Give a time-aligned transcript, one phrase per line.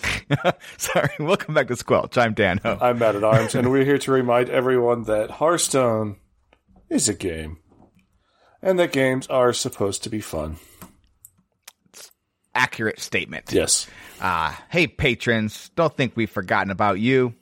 [0.76, 2.16] Sorry, welcome back to Squelch.
[2.16, 2.78] I'm Dan Ho.
[2.80, 6.16] I'm Matt at Arms, and we're here to remind everyone that Hearthstone
[6.88, 7.58] is a game,
[8.60, 10.56] and that games are supposed to be fun.
[12.54, 13.52] Accurate statement.
[13.52, 13.86] Yes.
[14.20, 17.34] Uh, hey patrons, don't think we've forgotten about you.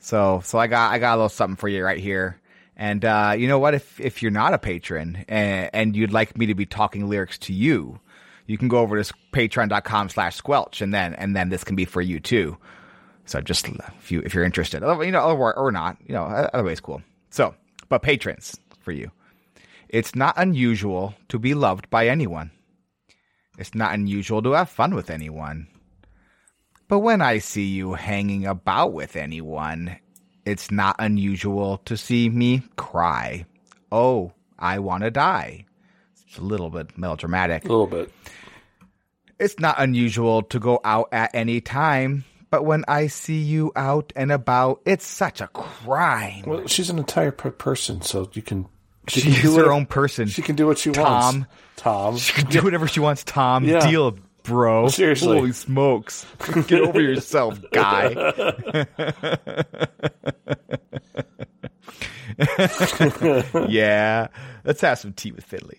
[0.00, 2.40] So, so I got I got a little something for you right here.
[2.76, 3.74] And uh, you know what?
[3.74, 7.38] If if you're not a patron and, and you'd like me to be talking lyrics
[7.38, 8.00] to you,
[8.46, 11.84] you can go over to patreon.com slash squelch and then and then this can be
[11.84, 12.56] for you too.
[13.24, 16.64] So just if you if you're interested, you know, or, or not, you know, other
[16.64, 17.02] ways cool.
[17.30, 17.54] So,
[17.88, 19.10] but patrons for you.
[19.88, 22.50] It's not unusual to be loved by anyone.
[23.58, 25.68] It's not unusual to have fun with anyone.
[26.88, 29.96] But when I see you hanging about with anyone,
[30.44, 33.46] it's not unusual to see me cry.
[33.90, 35.64] Oh, I want to die.
[36.34, 37.64] It's a little bit melodramatic.
[37.64, 38.10] A little bit.
[39.38, 44.12] It's not unusual to go out at any time, but when I see you out
[44.16, 46.42] and about, it's such a crime.
[46.44, 48.66] Well, she's an entire per- person, so you can.
[49.06, 50.26] She She's can do her what- own person.
[50.26, 51.04] She can do what she Tom.
[51.04, 51.46] wants.
[51.76, 52.12] Tom.
[52.14, 52.16] Tom.
[52.16, 53.62] She can do whatever she wants, Tom.
[53.64, 53.88] Yeah.
[53.88, 54.88] Deal, bro.
[54.88, 55.36] Seriously.
[55.36, 56.26] Holy smokes.
[56.66, 58.08] Get over yourself, guy.
[63.68, 64.26] yeah.
[64.64, 65.78] Let's have some tea with Fiddly.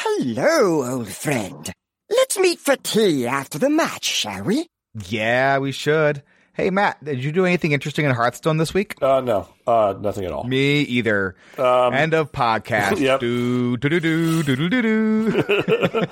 [0.00, 1.72] Hello, old friend.
[2.08, 4.68] Let's meet for tea after the match, shall we?
[5.08, 6.22] Yeah, we should.
[6.54, 8.94] Hey, Matt, did you do anything interesting in Hearthstone this week?
[9.02, 10.44] Uh, no, uh, nothing at all.
[10.44, 11.34] Me either.
[11.58, 12.92] End of podcast.
[12.92, 13.18] Um, Yep.
[13.20, 16.04] Do, do, do, do, do, do, do, do.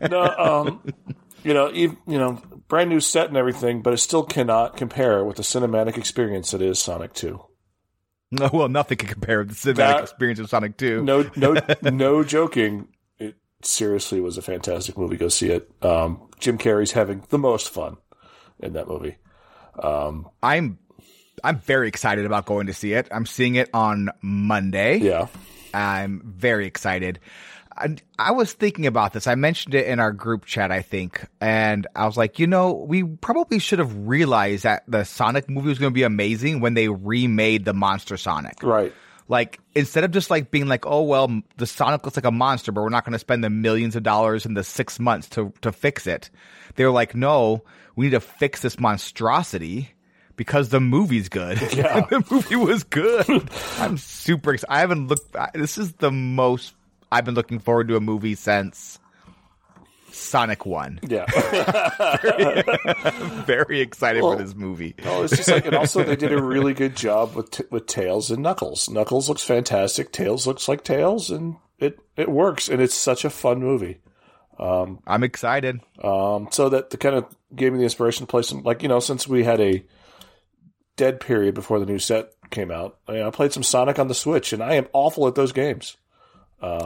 [0.10, 0.92] no, um,
[1.42, 5.24] you know, ev you know, brand new set and everything, but it still cannot compare
[5.24, 7.42] with the cinematic experience that is Sonic Two.
[8.30, 11.04] No, well, nothing can compare with the cinematic That- experience of Sonic 2.
[11.04, 12.88] No, no, no joking.
[13.66, 15.16] Seriously was a fantastic movie.
[15.16, 15.70] Go see it.
[15.82, 17.96] Um, Jim Carrey's having the most fun
[18.60, 19.16] in that movie.
[19.78, 20.78] Um, I'm
[21.42, 23.08] I'm very excited about going to see it.
[23.10, 24.98] I'm seeing it on Monday.
[24.98, 25.28] Yeah,
[25.72, 27.20] I'm very excited.
[27.76, 29.26] I, I was thinking about this.
[29.26, 32.72] I mentioned it in our group chat, I think, and I was like, you know,
[32.72, 36.74] we probably should have realized that the Sonic movie was going to be amazing when
[36.74, 38.62] they remade the Monster Sonic.
[38.62, 38.92] right.
[39.26, 42.72] Like instead of just like being like, oh well, the Sonic looks like a monster,
[42.72, 45.52] but we're not going to spend the millions of dollars in the six months to
[45.62, 46.30] to fix it.
[46.76, 47.62] They're like, no,
[47.96, 49.90] we need to fix this monstrosity
[50.36, 51.60] because the movie's good.
[51.74, 52.00] Yeah.
[52.02, 53.26] The movie was good.
[53.78, 54.72] I'm super excited.
[54.72, 55.34] I haven't looked.
[55.54, 56.74] This is the most
[57.10, 58.98] I've been looking forward to a movie since
[60.14, 61.00] Sonic One.
[61.02, 61.26] Yeah.
[63.46, 64.94] Very excited Well, for this movie.
[65.04, 67.86] Well, it's just like, and also they did a really good job with t- with
[67.86, 68.88] Tails and Knuckles.
[68.88, 70.12] Knuckles looks fantastic.
[70.12, 74.00] Tails looks like Tails, and it it works, and it's such a fun movie.
[74.58, 75.80] I'm excited.
[76.02, 78.88] Um, so that the kind of gave me the inspiration to play some, like you
[78.88, 79.84] know, since we had a
[80.96, 84.14] dead period before the new set came out, I, I played some Sonic on the
[84.14, 85.96] Switch, and I am awful at those games.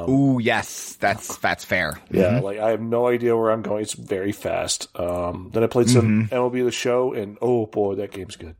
[0.08, 2.00] Ooh, yes, that's that's fair.
[2.10, 3.82] Yeah, like I have no idea where I'm going.
[3.82, 4.88] It's very fast.
[4.98, 8.56] Um, then I played some MLB The Show, and oh boy, that game's good.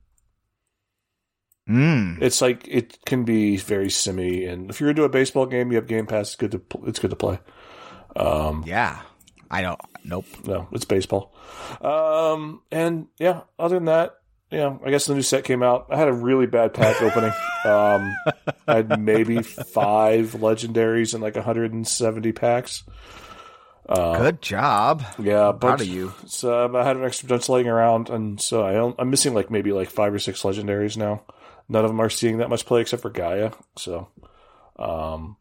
[1.69, 2.23] Mm.
[2.23, 5.77] It's like it can be very simmy, and if you're into a baseball game, you
[5.77, 6.29] have Game Pass.
[6.29, 7.39] It's good to pl- it's good to play.
[8.67, 9.01] Yeah,
[9.51, 9.81] I don't.
[10.05, 10.27] Nope.
[10.47, 11.35] No, it's baseball.
[11.81, 14.17] Um, and yeah, other than that,
[14.51, 15.87] yeah, I guess the new set came out.
[15.91, 17.33] I had a really bad pack opening.
[17.65, 18.15] Um,
[18.67, 22.85] I had maybe five legendaries and like 170 packs.
[24.19, 25.03] Good job.
[25.19, 26.13] Yeah, Proud of you.
[26.27, 29.51] So um, I had an extra bunch laying around, and so I I'm missing like
[29.51, 31.25] maybe like five or six legendaries now.
[31.69, 33.53] None of them are seeing that much play except for Gaia.
[33.77, 34.09] So,
[34.79, 35.37] um,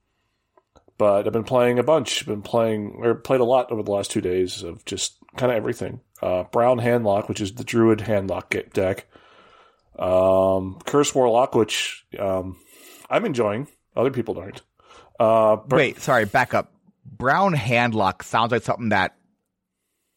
[0.97, 2.25] but I've been playing a bunch.
[2.25, 5.57] Been playing or played a lot over the last two days of just kind of
[5.57, 6.01] everything.
[6.21, 9.05] Uh, Brown Handlock, which is the Druid Handlock deck.
[9.97, 12.57] Um, Curse Warlock, which um,
[13.09, 13.67] I'm enjoying.
[13.95, 14.61] Other people aren't.
[15.19, 16.71] Uh, Br- Wait, sorry, back up.
[17.05, 19.15] Brown handlock sounds like something that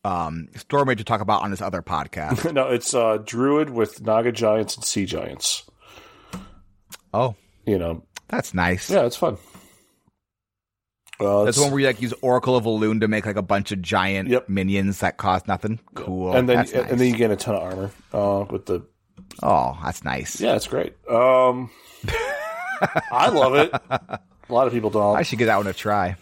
[0.04, 2.52] um Storm Major talk about on his other podcast.
[2.54, 5.62] no, it's uh, Druid with Naga Giants and Sea Giants.
[7.14, 8.90] oh, You know, that's nice.
[8.90, 9.38] Yeah, it's fun.
[11.20, 13.72] Uh, That's one where you like use Oracle of Elune to make like a bunch
[13.72, 14.48] of giant Yep.
[14.48, 15.78] minions that cost nothing.
[15.94, 16.34] Cool.
[16.34, 16.72] and then nice.
[16.72, 18.86] and then you gain a ton of armor uh, with the
[19.42, 20.40] oh, that's nice.
[20.40, 20.94] yeah, it's great.
[21.08, 21.70] Um,
[23.12, 23.70] I love it.
[23.90, 25.16] A lot of people don't.
[25.16, 26.16] I should give that one a try.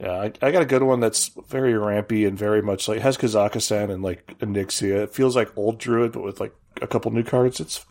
[0.00, 3.16] Yeah, I, I got a good one that's very rampy and very much like has
[3.18, 5.02] Kazakusan and like Onyxia.
[5.04, 7.60] It feels like old Druid, but with like a couple new cards.
[7.60, 7.84] It's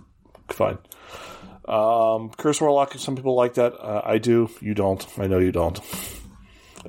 [0.49, 0.77] fine.
[1.67, 2.93] Um, Curse Warlock.
[2.97, 3.73] Some people like that.
[3.73, 4.49] Uh, I do.
[4.61, 5.05] You don't.
[5.19, 5.79] I know you don't.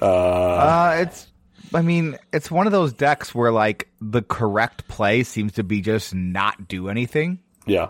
[0.01, 1.27] Uh, it's.
[1.75, 5.81] I mean, it's one of those decks where like the correct play seems to be
[5.83, 7.41] just not do anything.
[7.67, 7.89] Yeah.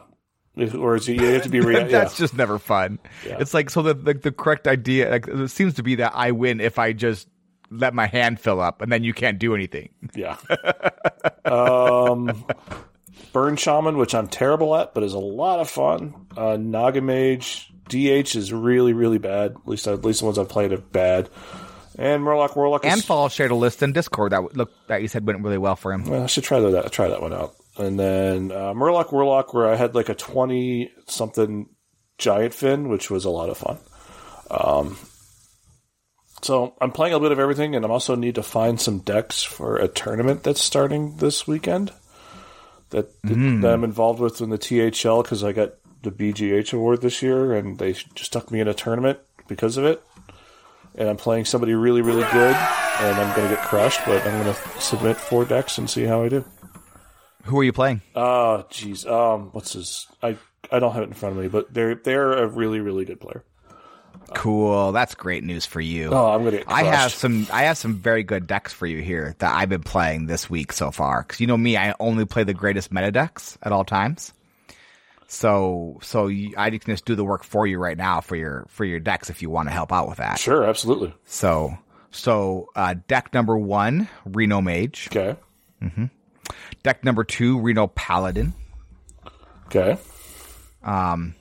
[0.56, 1.84] Or is it, you have to be rea- yeah.
[1.86, 2.98] That's just never fun.
[3.24, 6.32] It's like so the, the the correct idea like it seems to be that I
[6.32, 7.28] win if I just
[7.70, 9.90] let my hand fill up and then you can't do anything.
[10.14, 10.38] Yeah.
[11.44, 12.44] um,
[13.32, 16.26] Burn Shaman, which I'm terrible at, but is a lot of fun.
[16.36, 19.52] Uh, Naga Mage, DH is really, really bad.
[19.52, 21.28] At least, at least the ones I've played are bad.
[21.98, 25.08] And Murloc Warlock is And Fall shared a list in Discord that look that you
[25.08, 26.04] said went really well for him.
[26.04, 26.92] Well, I should try that.
[26.92, 27.56] Try that one out.
[27.76, 31.68] And then uh, Murloc Warlock, where I had like a twenty something
[32.16, 33.78] giant fin, which was a lot of fun.
[34.48, 34.96] Um,
[36.42, 39.42] so I'm playing a bit of everything, and I also need to find some decks
[39.42, 41.92] for a tournament that's starting this weekend.
[42.90, 47.22] That, that I'm involved with in the THL because I got the BGH award this
[47.22, 50.02] year, and they just stuck me in a tournament because of it.
[50.98, 54.42] And I'm playing somebody really, really good, and I'm going to get crushed, but I'm
[54.42, 56.44] going to submit four decks and see how I do.
[57.44, 58.02] Who are you playing?
[58.14, 59.10] Oh, jeez.
[59.10, 60.06] Um, what's his?
[60.22, 60.36] I
[60.70, 63.20] I don't have it in front of me, but they're they're a really really good
[63.20, 63.42] player.
[64.34, 64.92] Cool.
[64.92, 66.10] That's great news for you.
[66.12, 67.46] Oh, I'm gonna get I have some.
[67.50, 70.72] I have some very good decks for you here that I've been playing this week
[70.72, 71.22] so far.
[71.22, 74.34] Because you know me, I only play the greatest meta decks at all times.
[75.30, 78.64] So, so you, I can just do the work for you right now for your
[78.68, 80.38] for your decks if you want to help out with that.
[80.38, 81.14] Sure, absolutely.
[81.26, 81.76] So,
[82.10, 85.08] so uh, deck number one, Reno Mage.
[85.12, 85.36] Okay.
[86.82, 88.54] Deck number two, Reno Paladin.
[89.66, 89.98] Okay.
[90.82, 91.34] Um,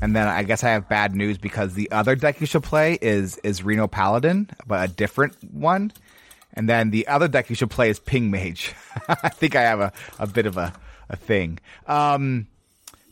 [0.00, 2.98] And then I guess I have bad news because the other deck you should play
[3.00, 5.92] is is Reno Paladin, but a different one.
[6.54, 8.74] And then the other deck you should play is Ping Mage.
[9.08, 10.72] I think I have a, a bit of a,
[11.08, 11.58] a thing.
[11.86, 12.46] Um,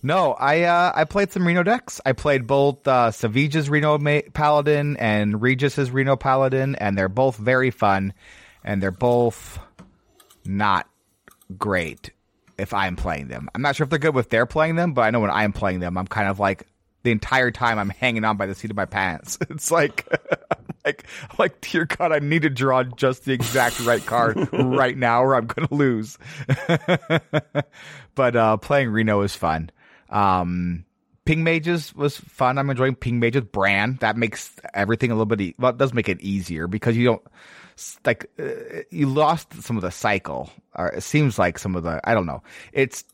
[0.04, 1.98] no, I uh, I played some Reno decks.
[2.04, 7.38] I played both uh, Savjz's Reno Ma- Paladin and Regis's Reno Paladin, and they're both
[7.38, 8.12] very fun,
[8.62, 9.58] and they're both
[10.44, 10.86] not
[11.56, 12.10] great
[12.58, 13.48] if I'm playing them.
[13.54, 15.54] I'm not sure if they're good if they're playing them, but I know when I'm
[15.54, 16.66] playing them, I'm kind of like
[17.02, 19.38] the entire time I'm hanging on by the seat of my pants.
[19.50, 20.06] It's like,
[20.84, 21.06] like,
[21.38, 25.34] like, dear God, I need to draw just the exact right card right now, or
[25.34, 26.18] I'm gonna lose.
[28.14, 29.70] but uh, playing Reno is fun.
[30.14, 30.84] Um,
[31.24, 32.58] Ping Mages was fun.
[32.58, 33.42] I'm enjoying Ping Mages.
[33.44, 35.40] Brann that makes everything a little bit.
[35.40, 37.22] E- well, it does make it easier because you don't
[38.04, 38.44] like uh,
[38.90, 42.00] you lost some of the cycle, or it seems like some of the.
[42.04, 42.42] I don't know.
[42.72, 43.04] It's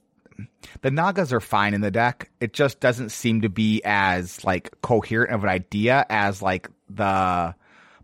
[0.82, 2.30] the Nagas are fine in the deck.
[2.40, 7.54] It just doesn't seem to be as like coherent of an idea as like the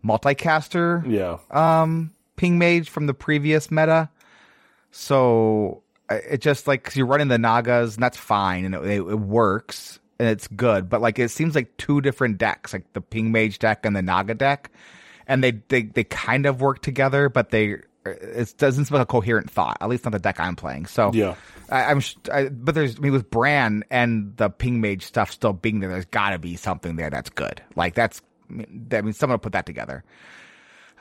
[0.05, 1.37] multicaster Yeah.
[1.51, 4.09] um ping mage from the previous meta
[4.91, 9.19] so it just like 'cause you're running the nagas and that's fine and it, it,
[9.19, 13.31] works and it's good but like it seems like two different decks like the ping
[13.31, 14.71] mage deck and the naga deck
[15.27, 17.75] and they they, they kind of work together but they
[18.05, 21.11] it doesn't seem like a coherent thought at least not the deck i'm playing so
[21.13, 21.35] Yeah.
[21.69, 25.29] I, I'm, sh- I, but there's, I mean, with Brann and the Ping Mage stuff
[25.33, 27.61] still being there, there's got to be something there that's good.
[27.75, 30.05] Like that's, I mean, someone put that together.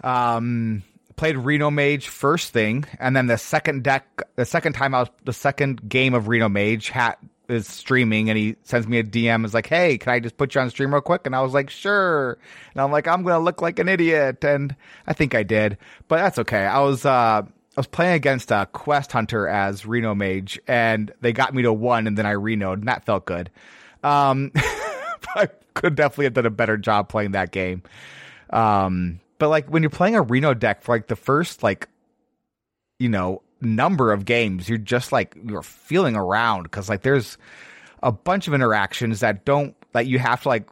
[0.03, 0.83] Um,
[1.17, 5.09] played Reno Mage first thing, and then the second deck, the second time I was,
[5.25, 7.19] the second game of Reno Mage hat
[7.49, 10.55] is streaming, and he sends me a DM, is like, "Hey, can I just put
[10.55, 12.39] you on stream real quick?" And I was like, "Sure."
[12.73, 14.75] And I'm like, "I'm gonna look like an idiot," and
[15.07, 16.65] I think I did, but that's okay.
[16.65, 17.43] I was, uh.
[17.43, 21.75] I was playing against a quest hunter as Reno Mage, and they got me to
[21.75, 23.51] one, and then I renoed, and that felt good.
[24.03, 24.51] Um,
[25.35, 27.83] I could definitely have done a better job playing that game.
[28.49, 31.89] Um, but like when you're playing a Reno deck for like the first like,
[32.99, 37.39] you know, number of games, you're just like you're feeling around because like there's
[38.03, 40.69] a bunch of interactions that don't that you have to like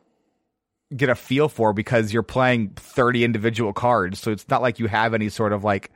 [0.96, 4.20] get a feel for because you're playing 30 individual cards.
[4.20, 5.90] So it's not like you have any sort of like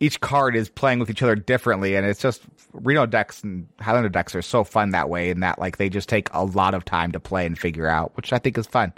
[0.00, 2.42] each card is playing with each other differently and it's just
[2.72, 6.08] Reno decks and Highlander decks are so fun that way in that like they just
[6.08, 8.92] take a lot of time to play and figure out, which I think is fun.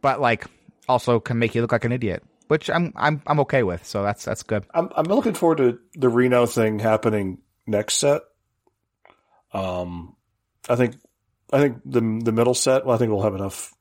[0.00, 0.46] But like
[0.88, 3.84] also can make you look like an idiot, which I'm I'm I'm okay with.
[3.86, 4.64] So that's that's good.
[4.74, 8.22] I'm I'm looking forward to the Reno thing happening next set.
[9.52, 10.16] Um,
[10.68, 10.96] I think
[11.52, 12.84] I think the the middle set.
[12.84, 13.74] Well, I think we'll have enough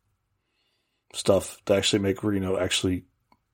[1.13, 3.05] stuff to actually make Reno actually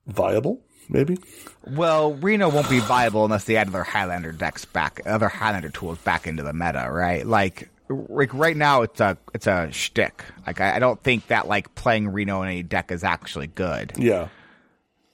[0.07, 0.63] viable.
[0.89, 1.17] Maybe.
[1.65, 5.97] Well, Reno won't be viable unless they add their Highlander decks back, other Highlander tools
[5.99, 7.25] back into the meta, right?
[7.25, 10.23] Like, like right now, it's a it's a shtick.
[10.47, 13.93] Like, I, I don't think that like playing Reno in a deck is actually good.
[13.97, 14.29] Yeah.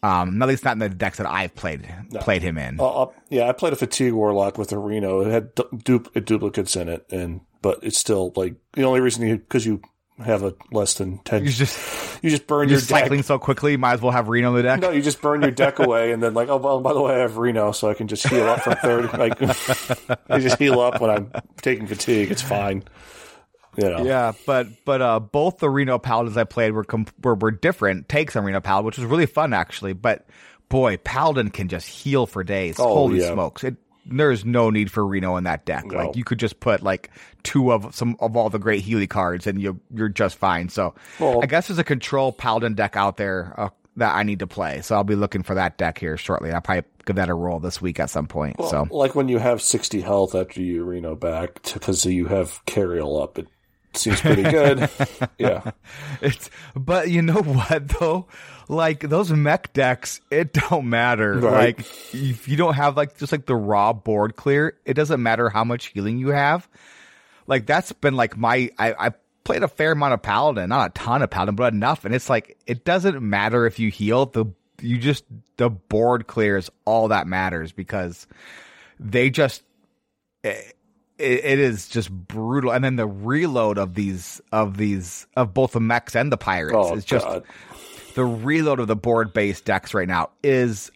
[0.02, 1.86] Um, at least not in the decks that I've played
[2.22, 2.80] played him in.
[2.80, 5.22] Uh, yeah, I played a fatigue warlock with a Reno.
[5.22, 9.28] It had du- du- duplicates in it, and but it's still like the only reason
[9.28, 9.82] you because you
[10.24, 11.44] have a less than ten.
[11.46, 12.88] You just you just burn your deck.
[12.88, 14.80] cycling so quickly, might as well have Reno in the deck.
[14.80, 17.16] No, you just burn your deck away, and then like, oh, well, by the way,
[17.16, 19.08] I have Reno, so I can just heal up from thirty.
[19.18, 19.42] Like,
[20.30, 22.32] I just heal up when I'm taking fatigue.
[22.32, 22.84] It's fine.
[23.78, 24.04] You know.
[24.04, 28.10] Yeah, but but uh, both the Reno Paladins I played were, com- were were different
[28.10, 29.94] takes on Reno Paladin, which was really fun actually.
[29.94, 30.28] But
[30.68, 32.78] boy, Paladin can just heal for days.
[32.80, 33.32] Oh, Holy yeah.
[33.32, 33.64] smokes!
[33.64, 33.78] It,
[34.12, 35.86] there's no need for Reno in that deck.
[35.86, 35.98] No.
[35.98, 37.10] Like you could just put like
[37.44, 40.70] two of some of all the great Healy cards, and you you're just fine.
[40.70, 44.40] So Well- I guess there's a control Paladin deck out there uh, that I need
[44.40, 44.82] to play.
[44.82, 46.52] So I'll be looking for that deck here shortly.
[46.52, 48.56] I'll probably give that a roll this week at some point.
[48.70, 53.22] so like when you have sixty health after you Reno back because you have Cariel
[53.22, 53.48] up, it
[54.00, 54.90] seems pretty good.
[55.38, 55.72] yeah.
[56.22, 58.28] It's but you know what though?
[58.68, 61.34] Like those mech decks, it don't matter.
[61.34, 61.78] Right.
[61.78, 61.80] Like
[62.14, 65.64] if you don't have like just like the raw board clear, it doesn't matter how
[65.64, 66.68] much healing you have.
[67.48, 69.12] Like that's been like my I, I
[69.44, 72.06] played a fair amount of paladin, not a ton of paladin, but enough.
[72.06, 74.46] And it's like it doesn't matter if you heal, the
[74.82, 75.26] you just
[75.58, 78.28] the board clears all that matters because
[79.00, 79.64] they just
[80.44, 80.76] it,
[81.20, 82.72] it is just brutal.
[82.72, 86.76] And then the reload of these of these of both the mechs and the pirates
[86.76, 87.44] Oh is just God.
[88.16, 90.92] the reload of the board based decks right now is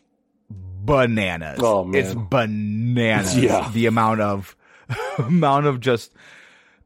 [0.49, 1.59] bananas.
[1.61, 2.01] Oh, man.
[2.01, 3.37] It's bananas.
[3.37, 3.69] Yeah.
[3.73, 4.55] The amount of
[5.17, 6.13] amount of just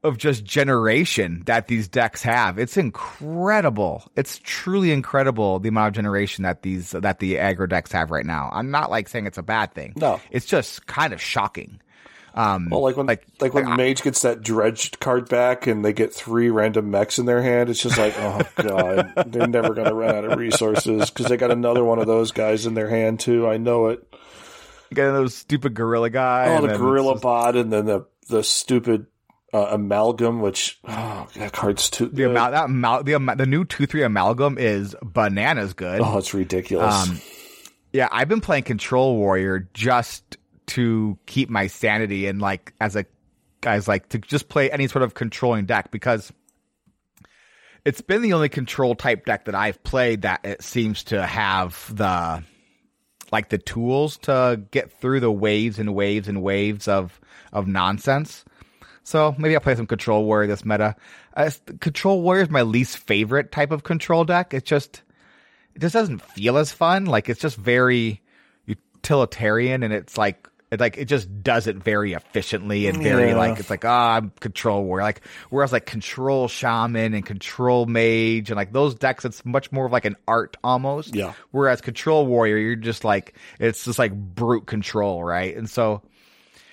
[0.03, 2.59] of just generation that these decks have.
[2.59, 4.09] It's incredible.
[4.15, 8.25] It's truly incredible the amount of generation that these that the aggro decks have right
[8.25, 8.49] now.
[8.53, 9.93] I'm not like saying it's a bad thing.
[9.95, 10.21] No.
[10.31, 11.79] It's just kind of shocking.
[12.37, 15.83] Um Well, like when like, like- when I- Mage gets that dredged card back and
[15.83, 19.73] they get three random mechs in their hand, it's just like, oh god, they're never
[19.73, 22.75] going to run out of resources because they got another one of those guys in
[22.75, 23.47] their hand too.
[23.47, 24.03] I know it.
[24.93, 26.45] Get those stupid gorilla guy.
[26.49, 29.07] Oh, and the gorilla just- bot, and then the the stupid
[29.53, 33.85] uh, amalgam, which oh, that card's too the amount that amal- the the new two
[33.87, 36.01] three amalgam is bananas good.
[36.01, 37.09] Oh, it's ridiculous.
[37.09, 37.19] Um,
[37.93, 43.05] Yeah, I've been playing Control Warrior just to keep my sanity and like as a
[43.61, 46.31] guys like to just play any sort of controlling deck because
[47.85, 51.95] it's been the only control type deck that I've played that it seems to have
[51.95, 52.43] the
[53.31, 57.19] like the tools to get through the waves and waves and waves of
[57.51, 58.43] of nonsense.
[59.03, 60.95] So maybe I'll play some Control Warrior this meta.
[61.33, 64.53] Uh, control Warrior is my least favorite type of control deck.
[64.53, 65.01] It's just
[65.73, 67.05] it just doesn't feel as fun.
[67.05, 68.21] Like it's just very
[68.65, 73.37] utilitarian, and it's like it like it just does it very efficiently and very Yeah.
[73.37, 75.03] like it's like ah I'm control warrior.
[75.03, 79.85] Like whereas like control shaman and control mage and like those decks, it's much more
[79.85, 81.15] of like an art almost.
[81.15, 81.33] Yeah.
[81.51, 85.55] Whereas control warrior, you're just like it's just like brute control, right?
[85.55, 86.01] And so.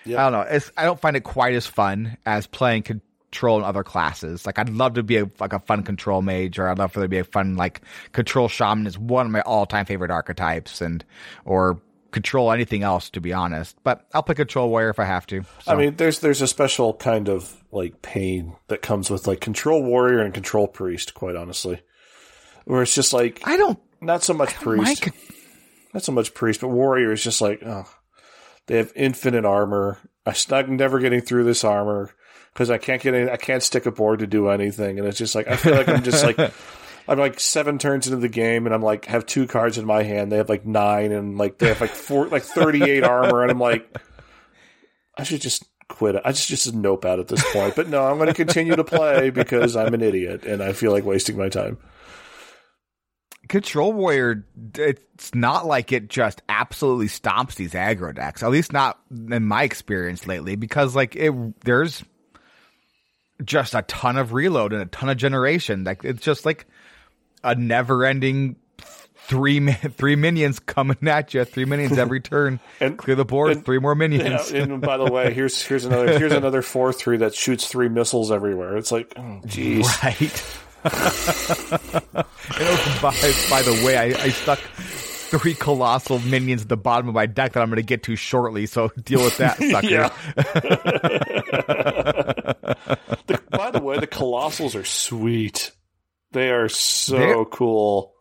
[0.06, 0.40] I don't know.
[0.42, 4.44] It's I don't find it quite as fun as playing control in other classes.
[4.44, 7.00] Like I'd love to be a, like a fun control mage, or I'd love for
[7.00, 7.80] there to be a fun like
[8.12, 11.02] control shaman is one of my all time favorite archetypes, and
[11.46, 11.80] or
[12.14, 13.76] control anything else to be honest.
[13.84, 15.42] But I'll play control warrior if I have to.
[15.42, 15.72] So.
[15.72, 19.82] I mean, there's there's a special kind of like pain that comes with like control
[19.82, 21.12] warrior and control priest.
[21.12, 21.82] Quite honestly,
[22.64, 23.78] where it's just like I don't.
[24.00, 25.12] not so much priest, con-
[25.92, 27.86] not so much priest, but warrior is just like oh,
[28.66, 29.98] they have infinite armor.
[30.50, 32.14] I'm never getting through this armor
[32.54, 35.18] because I can't get any, I can't stick a board to do anything, and it's
[35.18, 36.38] just like I feel like I'm just like.
[37.06, 40.02] I'm like seven turns into the game, and I'm like have two cards in my
[40.02, 40.32] hand.
[40.32, 43.50] They have like nine, and like they have like four, like thirty eight armor, and
[43.50, 43.98] I'm like,
[45.16, 46.16] I should just quit.
[46.24, 47.76] I just just nope out at this point.
[47.76, 50.92] But no, I'm going to continue to play because I'm an idiot and I feel
[50.92, 51.78] like wasting my time.
[53.48, 54.46] Control Warrior,
[54.76, 58.42] it's not like it just absolutely stomps these aggro decks.
[58.42, 62.02] At least not in my experience lately, because like it, there's
[63.44, 65.84] just a ton of reload and a ton of generation.
[65.84, 66.66] Like it's just like
[67.44, 68.56] a never-ending
[69.26, 72.58] three three minions coming at you, three minions every turn.
[72.80, 74.50] And- Clear the board, and- three more Yeah, minions.
[74.50, 78.30] and by the way, here's here's another here's another four three that shoots three missiles
[78.32, 78.76] everywhere.
[78.76, 79.84] It's like, oh, jeez.
[80.02, 80.44] Right.
[82.56, 83.12] And by,
[83.50, 87.52] by the way, I, I stuck three colossal minions at the bottom of my deck
[87.54, 88.66] that I'm going to get to shortly.
[88.66, 89.88] So deal with that, sucker.
[89.88, 90.10] Yeah.
[93.26, 95.72] The- by the way, the colossals are sweet.
[96.34, 98.12] They are so They're- cool.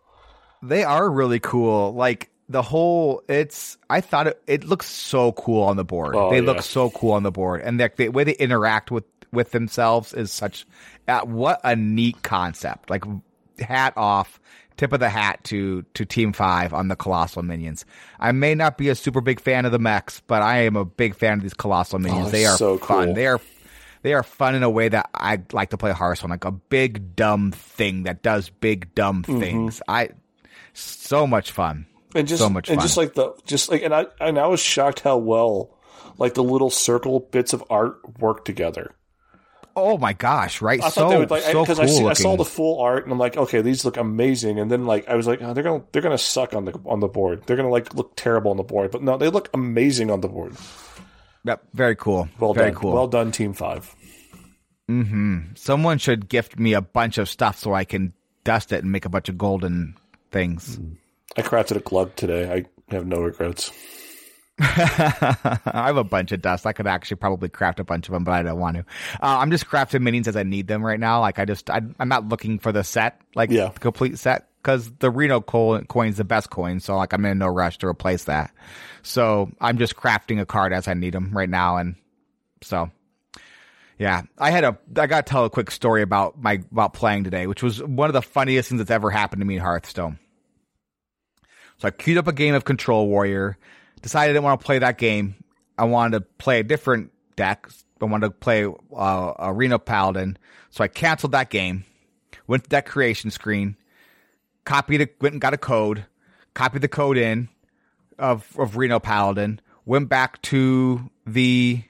[0.61, 1.93] They are really cool.
[1.93, 3.77] Like the whole, it's.
[3.89, 6.15] I thought it, it looks so cool on the board.
[6.15, 6.45] Oh, they yeah.
[6.45, 9.03] look so cool on the board, and the, the way they interact with
[9.33, 10.65] with themselves is such.
[11.07, 12.89] Uh, what a neat concept!
[12.89, 13.03] Like
[13.59, 14.39] hat off,
[14.77, 17.83] tip of the hat to to Team Five on the colossal minions.
[18.19, 20.85] I may not be a super big fan of the mechs, but I am a
[20.85, 22.27] big fan of these colossal minions.
[22.27, 23.07] Oh, they are so fun.
[23.07, 23.15] cool.
[23.15, 23.39] They are
[24.03, 27.15] they are fun in a way that I like to play Hearthstone, like a big
[27.15, 29.39] dumb thing that does big dumb Mm-hmm.
[29.39, 29.81] things.
[29.87, 30.09] I
[30.73, 31.87] so much fun.
[32.15, 32.85] and just so much and fun.
[32.85, 35.77] just like the just like and I and I was shocked how well
[36.19, 38.93] like the little circle bits of art work together.
[39.75, 40.61] Oh my gosh!
[40.61, 42.79] Right, I so thought they would like so because cool I, I saw the full
[42.79, 44.59] art and I'm like, okay, these look amazing.
[44.59, 46.99] And then like I was like, oh, they're gonna they're gonna suck on the on
[46.99, 47.41] the board.
[47.47, 48.91] They're gonna like look terrible on the board.
[48.91, 50.53] But no, they look amazing on the board.
[51.45, 52.29] Yep, very cool.
[52.39, 52.93] Well very done, cool.
[52.93, 53.93] well done, Team Five.
[55.55, 59.05] Someone should gift me a bunch of stuff so I can dust it and make
[59.05, 59.95] a bunch of golden
[60.31, 60.79] things.
[61.35, 62.51] I crafted a glove today.
[62.89, 63.71] I have no regrets.
[64.59, 65.57] I
[65.87, 66.67] have a bunch of dust.
[66.67, 68.81] I could actually probably craft a bunch of them, but I don't want to.
[69.21, 71.21] Uh, I'm just crafting minions as I need them right now.
[71.21, 73.69] Like I just, I, I'm not looking for the set, like Yeah.
[73.73, 76.79] the complete set, because the Reno coin is the best coin.
[76.79, 78.51] So like I'm in no rush to replace that.
[79.01, 81.95] So I'm just crafting a card as I need them right now, and
[82.61, 82.89] so
[83.99, 84.77] yeah, I had a.
[84.97, 88.09] I got to tell a quick story about my about playing today, which was one
[88.09, 90.17] of the funniest things that's ever happened to me in Hearthstone.
[91.77, 93.57] So I queued up a game of Control Warrior.
[94.01, 95.35] Decided I didn't want to play that game.
[95.77, 97.69] I wanted to play a different deck.
[98.01, 100.37] I wanted to play uh, a Reno Paladin.
[100.71, 101.85] So I canceled that game.
[102.47, 103.77] Went to that creation screen.
[104.65, 105.15] Copied it.
[105.21, 106.05] Went and got a code.
[106.53, 107.49] Copied the code in
[108.19, 109.59] of of Reno Paladin.
[109.85, 111.81] Went back to the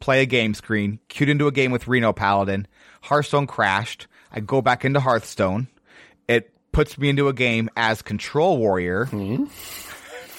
[0.00, 0.98] play a game screen.
[1.08, 2.66] Queued into a game with Reno Paladin.
[3.02, 4.06] Hearthstone crashed.
[4.32, 5.68] I go back into Hearthstone.
[6.28, 9.44] It puts me into a game as Control Warrior hmm.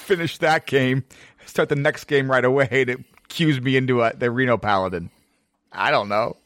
[0.04, 1.04] finish that game,
[1.46, 5.10] start the next game right away, and it cues me into a, the Reno Paladin.
[5.72, 6.36] I don't know.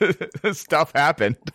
[0.52, 1.36] Stuff happened.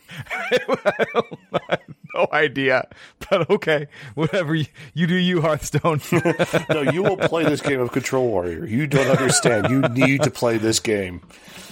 [2.15, 2.87] No idea.
[3.29, 6.01] But okay, whatever you, you do, you Hearthstone.
[6.69, 8.65] No, you will play this game of Control Warrior.
[8.65, 9.69] You don't understand.
[9.69, 11.21] You need to play this game.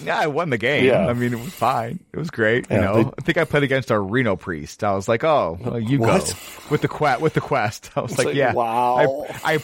[0.03, 0.85] yeah, I won the game.
[0.85, 1.07] Yeah.
[1.07, 1.99] I mean, it was fine.
[2.13, 2.69] It was great.
[2.69, 4.83] You know, they- I think I played against a Reno priest.
[4.83, 6.25] I was like, oh, well, you What?
[6.33, 7.21] go with the quest.
[7.21, 9.25] With the quest, I was like, like, yeah, wow.
[9.43, 9.59] I, I,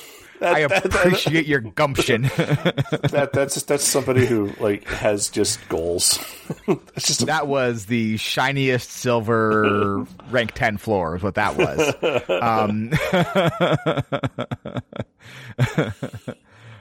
[0.45, 2.23] I that- that- appreciate your gumption.
[2.23, 6.19] That that's that's somebody who like has just goals.
[6.67, 11.93] That's just that was the shiniest silver rank 10 floor is what that was
[12.29, 12.91] um,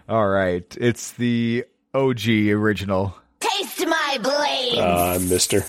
[0.08, 4.78] all right it's the og original Taste my blade!
[4.78, 5.64] uh, Mister.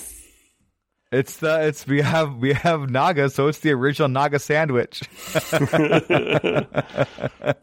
[1.16, 5.02] It's the it's we have we have naga so it's the original naga sandwich.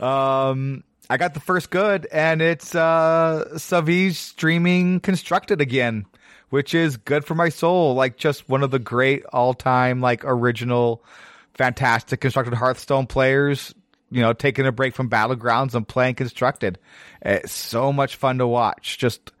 [0.00, 6.06] Um i got the first good and it's uh Savjz streaming constructed again
[6.48, 7.94] which is good for my soul.
[7.94, 11.04] Like just one of the great all-time like original
[11.54, 13.74] fantastic constructed hearthstone players
[14.10, 16.78] you know taking a break from battlegrounds and playing constructed.
[17.22, 18.98] It's so much fun to watch.
[18.98, 19.32] Just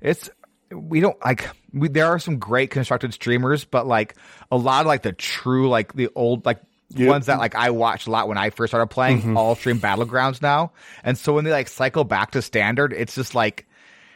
[0.00, 0.30] it's
[0.70, 4.14] we don't like we, there are some great constructed streamers but like
[4.50, 7.08] a lot of like the true like the old like Yeah.
[7.08, 9.36] ones that like i watched a lot when i first started playing mm-hmm.
[9.36, 10.72] all stream battlegrounds now
[11.04, 13.66] and so when they like cycle back to standard it's just like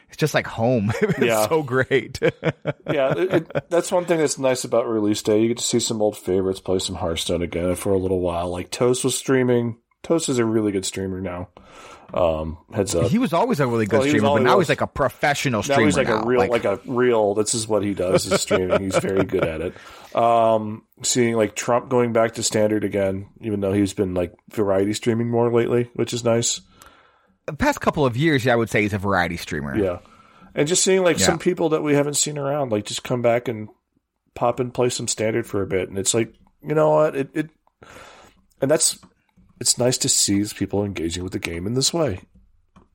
[0.09, 1.47] it's just like home it's Yeah.
[1.47, 2.19] so great
[2.91, 5.41] Yeah, it, it, that's one thing that's nice about release day.
[5.41, 8.49] You get to see some old favorites play some Hearthstone again for a little while.
[8.49, 9.77] Like Toast was streaming.
[10.03, 11.47] Toast is a really good streamer now.
[12.13, 13.09] Um, heads up.
[13.09, 15.81] he was always a really good Well, streamer but now he's like a professional streamer.
[15.81, 16.21] now he's like now.
[16.21, 17.33] a real, like, a real.
[17.33, 18.81] This is what he does is streaming.
[18.83, 19.73] he's very good at it.
[20.15, 24.93] Um, seeing like Trump going back to standard again, even though he's been like variety
[24.93, 26.61] streaming more lately, which is nice.
[27.47, 29.97] the past couple of years yeah, i would say he's a variety streamer Yeah,
[30.53, 31.25] and just seeing like Yeah.
[31.25, 33.69] some people that we haven't seen around, like just come back and
[34.35, 37.29] pop and play some standard for a bit, and it's like you know what it,
[37.33, 37.49] it
[38.61, 38.99] and that's
[39.59, 42.19] it's nice to see these people engaging with the game in this way.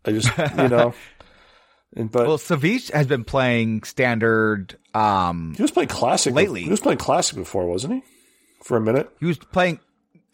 [0.04, 0.94] I just you know,
[1.96, 6.62] and but well Savjz has been playing standard um he was playing classic lately.
[6.62, 8.02] He was playing classic before, wasn't he?
[8.62, 9.10] For a minute.
[9.20, 9.80] He was playing.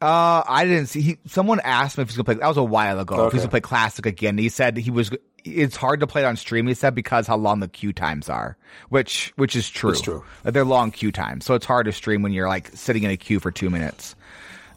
[0.01, 1.01] Uh, I didn't see.
[1.01, 2.35] He, someone asked me if he's gonna play.
[2.35, 3.27] That was a while ago.
[3.27, 4.37] If he's gonna play classic again.
[4.39, 5.11] He said he was.
[5.45, 6.67] It's hard to play it on stream.
[6.67, 8.57] He said because how long the queue times are,
[8.89, 9.91] which which is true.
[9.91, 10.25] It's true.
[10.43, 13.17] They're long queue times, so it's hard to stream when you're like sitting in a
[13.17, 14.15] queue for two minutes.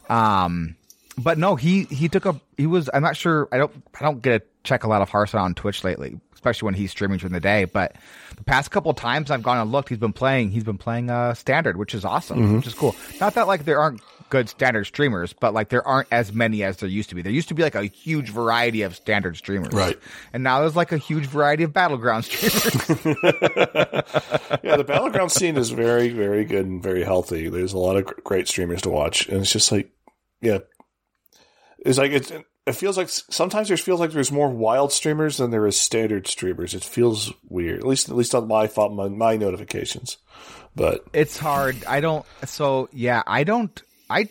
[0.08, 0.76] Um,
[1.18, 2.40] but no, he he took a.
[2.56, 2.88] He was.
[2.92, 3.48] I'm not sure.
[3.52, 3.72] I don't.
[3.98, 6.90] I don't get to check a lot of Hearthstone on Twitch lately, especially when he's
[6.90, 7.64] streaming during the day.
[7.64, 7.96] But
[8.36, 10.50] the past couple of times I've gone and looked, he's been playing.
[10.50, 12.94] He's been playing uh standard, which is awesome, which is cool.
[13.20, 14.00] Not that like there aren't
[14.30, 17.22] good standard streamers, but like there aren't as many as there used to be.
[17.22, 19.98] There used to be like a huge variety of standard streamers, Right.
[20.32, 22.64] And now there's like a huge variety of battleground streamers.
[24.62, 27.48] yeah, the battleground scene is very, very good and very healthy.
[27.48, 29.90] There's a lot of great streamers to watch, and it's just like,
[30.42, 30.58] yeah,
[31.78, 32.32] it's like it's.
[32.66, 36.26] It feels like sometimes there feels like there's more wild streamers than there is standard
[36.26, 36.74] streamers.
[36.74, 40.18] It feels weird, at least at least on my my, my notifications.
[40.76, 41.82] But it's hard.
[41.86, 42.26] I don't.
[42.44, 43.80] So yeah, I don't.
[44.10, 44.28] I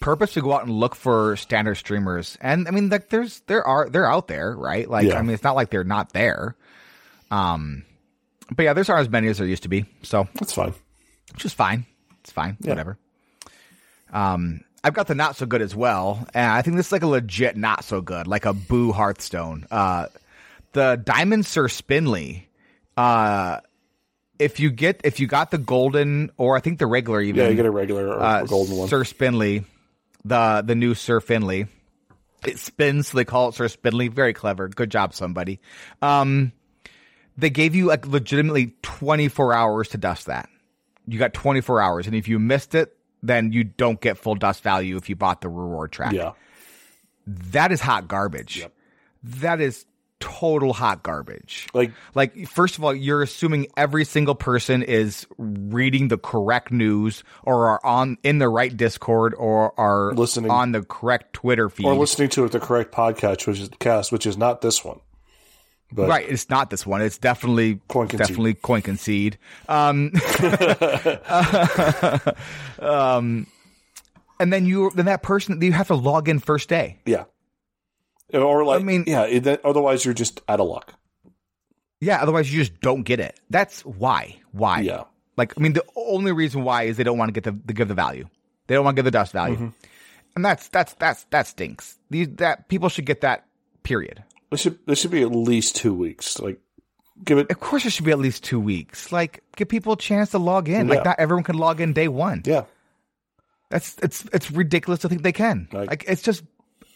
[0.00, 3.88] purposely go out and look for standard streamers, and I mean, like, there's there are
[3.88, 4.88] they're out there, right?
[4.88, 5.18] Like, Yeah.
[5.18, 6.56] I mean, it's not like they're not there.
[7.30, 7.84] Um,
[8.54, 10.74] but yeah, there's aren't as many as there used to be, so that's fine.
[11.32, 11.86] which is fine.
[12.20, 12.58] It's fine.
[12.60, 12.98] Whatever.
[14.12, 17.02] Um, I've got the not so good as well, and I think this is like
[17.02, 19.66] a legit not so good, like a Boo Hearthstone.
[19.70, 20.06] Uh,
[20.72, 22.44] the Diamond Sir Spinley.
[22.96, 23.60] Uh,
[24.38, 27.48] if you get if you got the golden or I think the regular even Yeah,
[27.50, 28.88] you get a regular or, uh, golden one.
[28.88, 29.64] Sir Spinley,
[30.24, 31.66] the the new Sir Finley.
[32.46, 34.10] It spins, so they call it Sir Spinley.
[34.10, 34.66] Very clever.
[34.68, 35.60] Good job, somebody.
[36.00, 36.52] Um,
[37.36, 40.48] they gave you like legitimately 24 hours to dust that.
[41.06, 44.62] You got 24 hours, and if you missed it, then you don't get full dust
[44.62, 46.12] value if you bought the reward track.
[46.12, 46.32] Yeah,
[47.26, 48.58] That is hot garbage.
[48.58, 48.72] Yep.
[49.22, 49.84] That is
[50.20, 51.66] total hot garbage.
[51.72, 57.24] like Like, first of all, you're assuming every single person is reading the correct news
[57.42, 60.50] or are on in the right Discord or are Listening.
[60.50, 61.86] on the correct Twitter feed.
[61.86, 65.00] or listening to it the correct podcast, which is cast, which is not this one.
[65.92, 67.02] But right, it's not this one.
[67.02, 68.26] It's definitely Coin concede.
[68.28, 69.38] definitely coin concede.
[69.68, 70.12] Um,
[72.78, 73.46] um,
[74.38, 76.98] and then you then that person you have to log in first day.
[77.06, 77.24] yeah,
[78.32, 79.22] or like I mean- yeah.
[79.24, 80.94] It, otherwise, you're just out of luck.
[82.00, 83.38] Yeah, otherwise you just don't get it.
[83.50, 84.36] That's why.
[84.52, 84.80] Why?
[84.80, 85.04] Yeah.
[85.36, 87.72] Like, I mean, the only reason why is they don't want to get the, the
[87.74, 88.26] give the value.
[88.66, 89.68] They don't want to give the dust value, Mm-hmm.
[90.36, 91.98] and that's that's that's that stinks.
[92.10, 93.46] These that people should get that.
[93.82, 94.22] Period.
[94.50, 96.38] This should this should be at least two weeks.
[96.40, 96.60] Like,
[97.24, 97.50] give it.
[97.50, 99.12] Of course, it should be at least two weeks.
[99.12, 100.88] Like, give people a chance to log in.
[100.88, 100.94] Yeah.
[100.96, 102.42] Like, not everyone can log in day one.
[102.44, 102.64] Yeah,
[103.70, 105.68] That's it's it's ridiculous to think they can.
[105.72, 106.42] Like- Like, it's just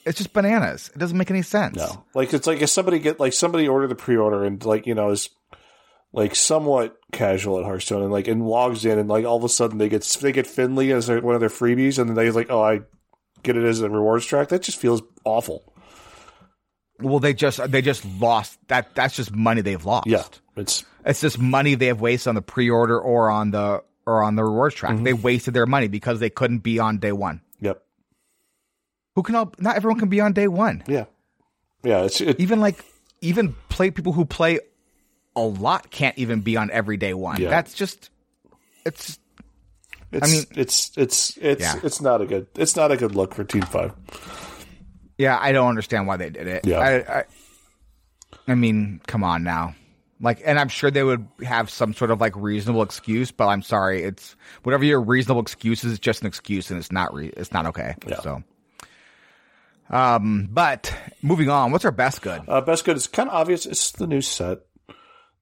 [0.04, 0.90] it's just bananas.
[0.94, 1.76] It doesn't make any sense.
[1.76, 2.04] no.
[2.14, 5.10] Like it's like if somebody get like somebody ordered the pre-order and like you know
[5.10, 5.30] is
[6.12, 9.48] like somewhat casual at Hearthstone and like and logs in and like all of a
[9.48, 12.50] sudden they get they get Finley as one of their freebies and then they like
[12.50, 12.80] oh I
[13.42, 14.48] get it as a rewards track.
[14.48, 15.72] That just feels awful.
[17.00, 18.94] Well, they just they just lost that.
[18.94, 20.06] That's just money they've lost.
[20.06, 20.22] Yeah,
[20.56, 24.36] it's It's just money they have wasted on the pre-order or on the or on
[24.36, 24.94] the rewards track.
[24.94, 25.04] Mm-hmm.
[25.04, 27.40] They wasted their money because they couldn't be on day one.
[27.60, 27.82] yep.
[29.16, 29.52] Who can all?
[29.58, 30.82] Not everyone can be on day one.
[30.86, 31.04] Yeah,
[31.82, 32.02] yeah.
[32.04, 32.84] It's it, Even like
[33.20, 34.60] even play people who play
[35.36, 37.40] a lot can't even be on every day one.
[37.40, 37.50] Yeah.
[37.50, 38.10] That's just
[38.86, 39.18] it's
[40.12, 41.74] it's I mean- it's it's it's Yeah.
[41.82, 43.92] it's not a good it's not a good look for Team Five.
[45.18, 45.38] Yeah.
[45.40, 46.66] I don't understand why they did it.
[46.66, 46.78] Yeah.
[46.78, 47.24] I, I,
[48.48, 49.74] I mean, come on now.
[50.20, 53.62] Like, and I'm sure they would have some sort of like reasonable excuse, but I'm
[53.62, 57.32] sorry, it's whatever your reasonable excuse is, it's just an excuse, and it's not re-
[57.36, 57.94] it's not okay.
[58.06, 58.20] Yeah.
[58.20, 58.42] So,
[59.90, 62.42] um, but moving on, what's our best good?
[62.48, 63.66] Uh, best good is kind of obvious.
[63.66, 64.60] It's the new set.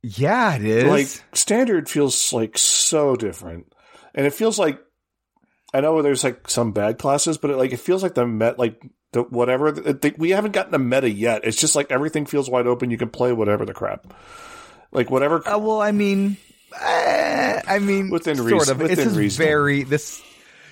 [0.02, 0.84] Yeah, it is.
[0.84, 3.72] like standard feels like so different
[4.14, 4.80] and it feels like
[5.74, 8.58] i know there's like some bad classes but it, like it feels like the met
[8.58, 12.48] like the whatever the, we haven't gotten a meta yet it's just like everything feels
[12.50, 14.12] wide open you can play whatever the crap
[14.90, 16.36] like whatever Uh, well, I mean,
[16.80, 18.80] eh, I mean, Within sort reason- of.
[18.82, 19.44] within this is reason.
[19.44, 20.22] very this.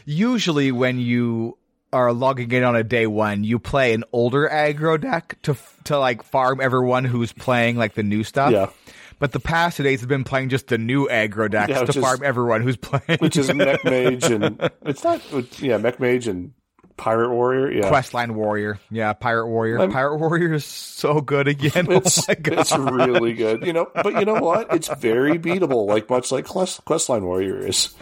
[0.04, 1.56] Usually, when you
[1.92, 5.98] are logging in on a day one, you play an older aggro deck to to
[5.98, 8.52] like farm everyone who's playing like the new stuff.
[8.52, 8.66] Yeah.
[9.18, 11.88] But the past two days have been playing just the new aggro decks Yeah, to
[11.88, 13.18] is- farm everyone who's playing.
[13.20, 15.20] which is mech mage and it's not
[15.62, 16.52] yeah mech mage and
[17.00, 17.70] pirate warrior?
[17.72, 17.90] Yeah.
[17.90, 19.80] Questline Warrior, yeah, Pirate Warrior.
[19.80, 21.86] I'm- Pirate Warrior is so good again.
[21.90, 23.66] Oh it's oh my god, it's really good.
[23.66, 24.72] You know but you know what?
[24.74, 27.94] It's very beatable like much like Quest, questline warrior is.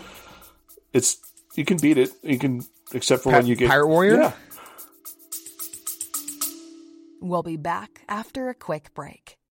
[0.93, 1.19] It's
[1.55, 2.11] you can beat it.
[2.23, 4.15] You can except for Pa- when you get Pirate Warrior?
[4.21, 4.33] yeah.
[7.21, 9.38] We'll be back after a quick break.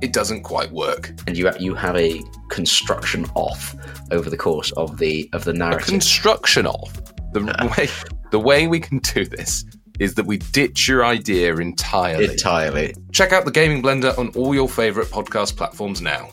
[0.00, 1.12] it doesn't quite work.
[1.26, 3.74] And you you have a construction off
[4.10, 5.86] over the course of the of the A narrative.
[5.88, 7.40] construction of the
[7.78, 7.88] way
[8.30, 9.64] the way we can do this
[9.98, 12.26] is that we ditch your idea entirely.
[12.26, 12.94] Entirely.
[13.12, 16.28] Check out the Gaming Blender on all your favourite podcast platforms now.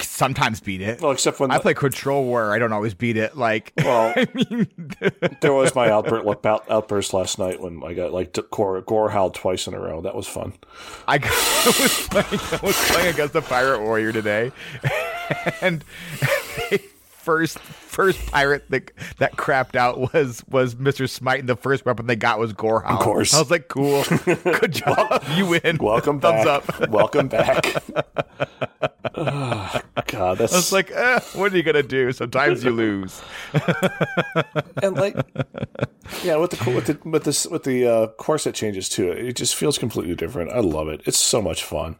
[0.00, 1.00] Sometimes beat it.
[1.00, 2.52] Well, except when I the- play Control War.
[2.52, 3.36] I don't always beat it.
[3.36, 4.68] Like, Well, I mean,
[5.40, 9.66] there was my outburst, outburst last night when I got like gore, gore howled twice
[9.66, 10.00] in a row.
[10.00, 10.54] That was fun.
[11.06, 12.26] I, got, I was playing.
[12.62, 14.52] I was playing against the Pirate Warrior today,
[15.60, 15.84] and
[16.70, 16.80] the
[17.26, 22.06] first first pirate that that crapped out was was Mister Smite, and the first weapon
[22.06, 22.84] they got was Gorehowl.
[22.86, 23.34] Of course.
[23.34, 26.80] I was like, "Cool, good job, you win." Welcome Thumbs back.
[26.80, 26.88] up.
[26.88, 27.66] Welcome back.
[29.18, 33.22] Ah, God, that's I was like, eh, "What are you gonna do?" Sometimes you lose.
[34.82, 35.16] and like
[36.22, 39.10] yeah with the with the with this with the uh, core set changes too.
[39.10, 40.52] It just feels completely different.
[40.52, 41.00] I love it.
[41.06, 41.96] It's so much fun.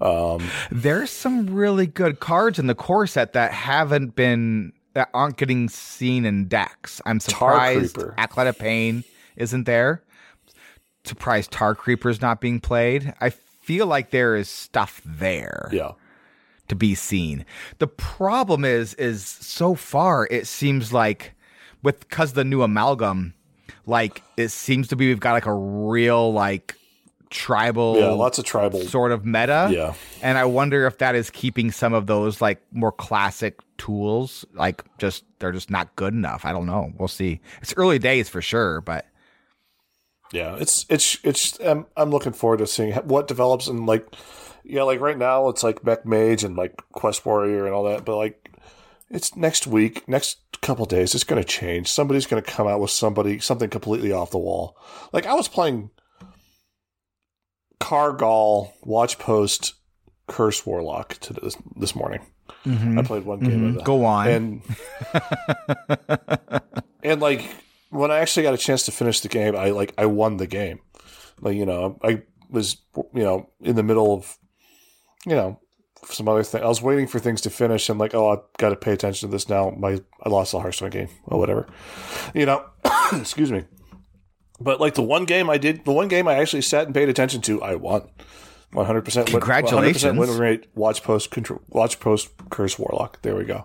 [0.00, 5.36] Um, There's some really good cards in the core set that haven't been that aren't
[5.36, 7.00] getting seen in decks.
[7.06, 9.04] I'm surprised of Pain
[9.36, 10.02] isn't there.
[11.04, 13.14] Surprised Tar Creeper's not being played.
[13.20, 15.92] I feel like there is stuff there Yeah.
[16.68, 17.44] to be seen.
[17.78, 21.34] The problem is is so far it seems like
[21.82, 23.34] with cuz the new amalgam
[23.86, 26.74] like it seems to be we've got like a real like
[27.30, 28.80] tribal Yeah, lots of tribal.
[28.82, 29.68] sort of meta.
[29.72, 29.94] Yeah.
[30.22, 34.84] And I wonder if that is keeping some of those like more classic tools like
[34.98, 36.44] just they're just not good enough.
[36.44, 36.92] I don't know.
[36.98, 37.40] We'll see.
[37.62, 39.06] It's early days for sure, but
[40.32, 41.58] Yeah, it's it's it's.
[41.60, 44.06] I'm I'm looking forward to seeing what develops and like,
[44.64, 48.04] yeah, like right now it's like Mech Mage and like Quest Warrior and all that,
[48.04, 48.50] but like,
[49.08, 51.88] it's next week, next couple days, it's going to change.
[51.88, 54.76] Somebody's going to come out with somebody something completely off the wall.
[55.12, 55.90] Like I was playing
[57.80, 59.74] Kargal Watch Post
[60.26, 62.20] Curse Warlock to this this morning.
[62.64, 62.98] Mm-hmm.
[62.98, 63.66] I played one game mm-hmm.
[63.66, 63.84] of that.
[63.84, 64.28] go on.
[64.28, 64.62] And
[67.02, 67.48] and like
[67.90, 70.46] when I actually got a chance to finish the game, I like I won the
[70.46, 70.80] game.
[71.40, 74.38] Like you know, I was you know in the middle of
[75.26, 75.58] you know
[76.04, 76.62] some other thing.
[76.62, 79.28] I was waiting for things to finish and like, oh, I've got to pay attention
[79.28, 79.70] to this now.
[79.70, 81.66] My I lost the Hearthstone game or whatever.
[82.34, 82.64] You know,
[83.12, 83.64] excuse me.
[84.60, 87.08] But like the one game I did, the one game I actually sat and paid
[87.08, 88.08] attention to, I won.
[88.72, 89.28] One hundred percent.
[89.28, 90.04] Congratulations.
[90.04, 90.66] 100% win rate.
[90.76, 91.60] Watch post control.
[91.70, 93.20] Watch post curse warlock.
[93.22, 93.64] There we go.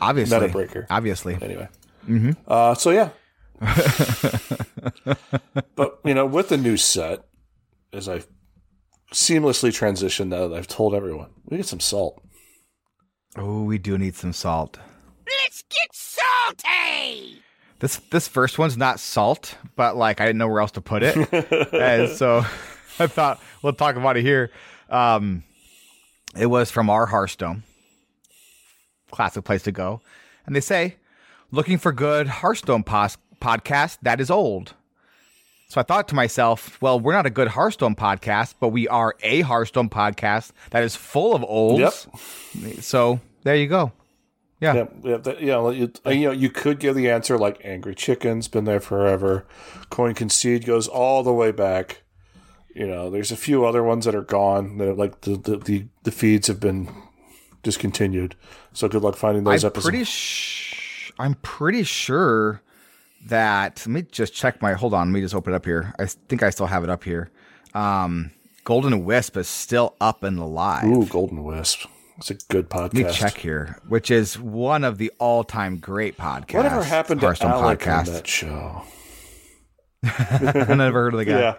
[0.00, 0.86] obviously Meta breaker.
[0.90, 1.38] Obviously.
[1.40, 1.68] Anyway.
[2.48, 3.10] Uh, so yeah.
[5.76, 7.20] but you know, with the new set,
[7.92, 8.22] as I
[9.12, 12.20] seamlessly transitioned now that I've told everyone, we get some salt.
[13.36, 14.78] Oh, we do need some salt.
[15.26, 17.42] Let's get salty!
[17.80, 21.02] This this first one's not salt, but like I didn't know where else to put
[21.02, 21.16] it,
[21.72, 22.38] and so
[22.98, 24.50] I thought we'll talk about it here.
[24.90, 25.44] Um,
[26.38, 27.62] it was from our Hearthstone,
[29.10, 30.02] classic place to go,
[30.46, 30.96] and they say,
[31.50, 34.74] looking for good Hearthstone pos- podcast that is old.
[35.68, 39.14] So I thought to myself, well, we're not a good Hearthstone podcast, but we are
[39.22, 42.08] a Hearthstone podcast that is full of olds.
[42.58, 42.80] Yep.
[42.80, 43.92] So there you go.
[44.60, 44.86] Yeah.
[45.02, 48.46] Yeah, that, you know, you, you know, you could give the answer like "Angry Chicken's"
[48.46, 49.46] been there forever.
[49.88, 52.02] Coin Concede goes all the way back.
[52.74, 54.78] You know, there's a few other ones that are gone.
[54.78, 56.88] That are like the the, the, the feeds have been
[57.62, 58.36] discontinued.
[58.72, 59.90] So good luck finding those I'm episodes.
[59.90, 62.62] pretty sh- I'm pretty sure
[63.26, 65.94] that let me just check my hold on, let me just open it up here.
[65.98, 67.30] I think I still have it up here.
[67.74, 68.30] Um
[68.64, 70.84] Golden Wisp is still up and alive.
[70.84, 71.86] Ooh, Golden Wisp.
[72.20, 72.94] It's a good podcast.
[72.94, 76.54] Let me check here, which is one of the all-time great podcasts.
[76.54, 78.06] Whatever happened to Alec on podcast?
[78.12, 78.82] that show?
[80.04, 81.56] I never heard of the guy.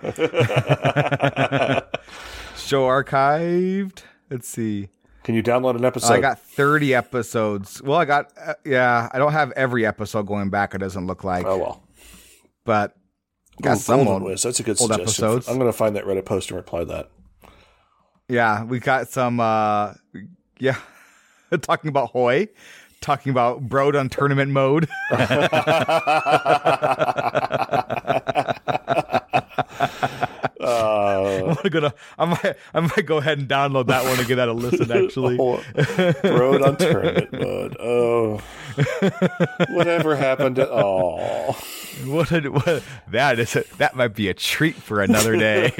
[1.81, 1.99] Yeah.
[2.57, 4.03] Show archived.
[4.29, 4.89] Let's see.
[5.23, 6.13] Can you download an episode?
[6.13, 7.81] I got 30 episodes.
[7.81, 10.75] Well, I got uh, yeah, I don't have every episode going back.
[10.75, 11.45] It doesn't look like.
[11.45, 11.83] oh well.
[12.65, 12.95] But
[13.63, 14.43] got Ooh, some old, Wisp.
[14.43, 15.01] That's a good old suggestion.
[15.25, 15.47] episodes.
[15.47, 17.11] I'm going to find that Reddit post and reply to that.
[18.27, 19.39] Yeah, we got some.
[19.39, 19.93] uh
[20.61, 20.77] Yeah,
[21.61, 22.47] talking about Hoy,
[23.01, 24.87] talking about Brode on tournament mode.
[30.61, 34.37] Uh, I'm gonna, I might, I might go ahead and download that one and give
[34.37, 34.91] that a listen.
[35.05, 35.61] Actually, oh,
[36.23, 37.77] road on tournament mode.
[37.79, 38.37] Oh,
[39.69, 40.69] whatever happened to?
[40.69, 41.53] Oh,
[42.05, 45.73] what, did, what that is, a, that might be a treat for another day.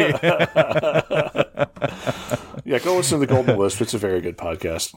[2.65, 2.79] yeah.
[2.79, 3.81] Go listen to the Golden List.
[3.81, 4.95] It's a very good podcast.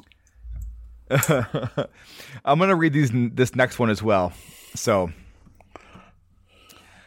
[2.44, 4.32] I'm gonna read these this next one as well.
[4.74, 5.12] So,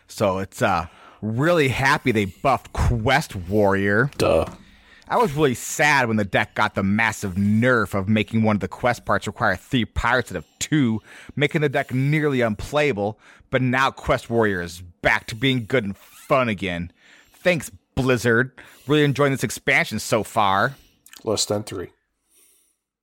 [0.07, 0.85] so it's uh
[1.21, 4.09] really happy they buffed Quest Warrior.
[4.17, 4.45] Duh.
[5.09, 8.59] I was really sad when the deck got the massive nerf of making one of
[8.59, 11.01] the quest parts require three pirates instead of two,
[11.35, 13.17] making the deck nearly unplayable.
[13.49, 16.91] But now Quest Warrior is back to being good and fun again.
[17.31, 18.51] Thanks, Blizzard.
[18.85, 20.75] Really enjoying this expansion so far.
[21.23, 21.89] Less than three.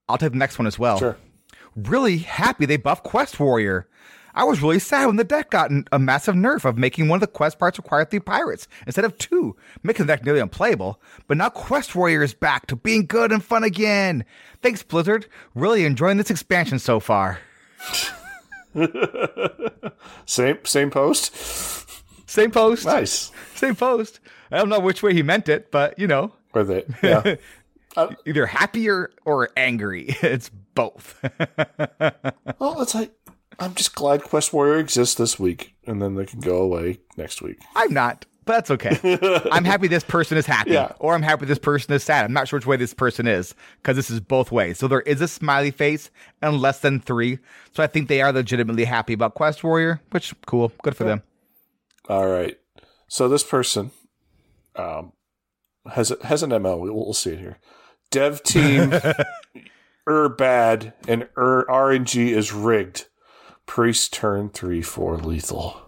[0.07, 0.98] I'll take the next one as well.
[0.98, 1.16] Sure.
[1.74, 3.88] Really happy they buffed Quest Warrior.
[4.35, 7.20] I was really sad when the deck got a massive nerf of making one of
[7.20, 11.01] the quest parts require three pirates instead of two, making the deck nearly unplayable.
[11.29, 14.25] But now Quest Warrior is back to being good and fun again.
[14.61, 15.27] Thanks, Blizzard.
[15.55, 17.38] Really enjoying this expansion so far.
[20.27, 21.37] Same same post.
[22.27, 22.87] Same post.
[22.87, 23.31] Nice.
[23.55, 24.18] Same post.
[24.51, 27.37] I don't know which way he meant it, but you know, Or they yeah.
[27.97, 30.16] Uh, either happy or, or angry.
[30.23, 31.16] It's both.
[32.59, 33.12] well, it's like
[33.59, 37.43] I'm just glad Quest Warrior exists this week, and then they can go away next
[37.43, 37.59] week.
[37.77, 39.19] I'm not, but that's okay.
[39.53, 40.93] I'm happy this person is happy, Yeah.
[40.99, 42.25] or I'm happy this person is sad.
[42.25, 44.79] I'm not sure which way this person is because this is both ways.
[44.79, 46.11] So there is a smiley face
[46.43, 47.38] and less than three.
[47.73, 51.23] So I think they are legitimately happy about Quest Warrior, which cool, good for them.
[52.09, 52.59] All right.
[53.09, 53.93] So this person
[54.77, 55.12] um,
[55.93, 56.81] has has an ML.
[56.81, 57.59] We'll, we'll see it here.
[58.11, 58.93] Dev team
[60.09, 63.07] er bad and er RNG is rigged.
[63.66, 65.81] Priest turn three four lethal.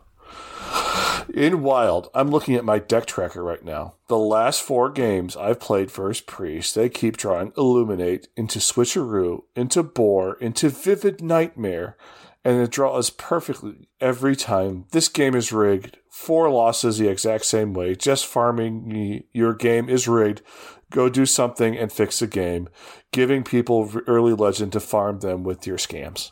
[1.35, 3.95] In Wild, I'm looking at my deck tracker right now.
[4.09, 9.83] The last four games I've played first Priest, they keep drawing Illuminate into Switcheroo, into
[9.83, 11.97] Boar, into Vivid Nightmare,
[12.45, 14.85] and it draws perfectly every time.
[14.93, 15.99] This game is rigged.
[16.09, 17.95] Four losses the exact same way.
[17.97, 19.25] Just farming.
[19.33, 20.43] Your game is rigged.
[20.91, 22.69] Go do something and fix the game.
[23.13, 26.31] Giving people early legend to farm them with your scams.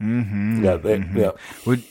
[0.00, 0.64] Mm-hmm.
[0.64, 1.30] Yeah, they, yeah.
[1.64, 1.82] Would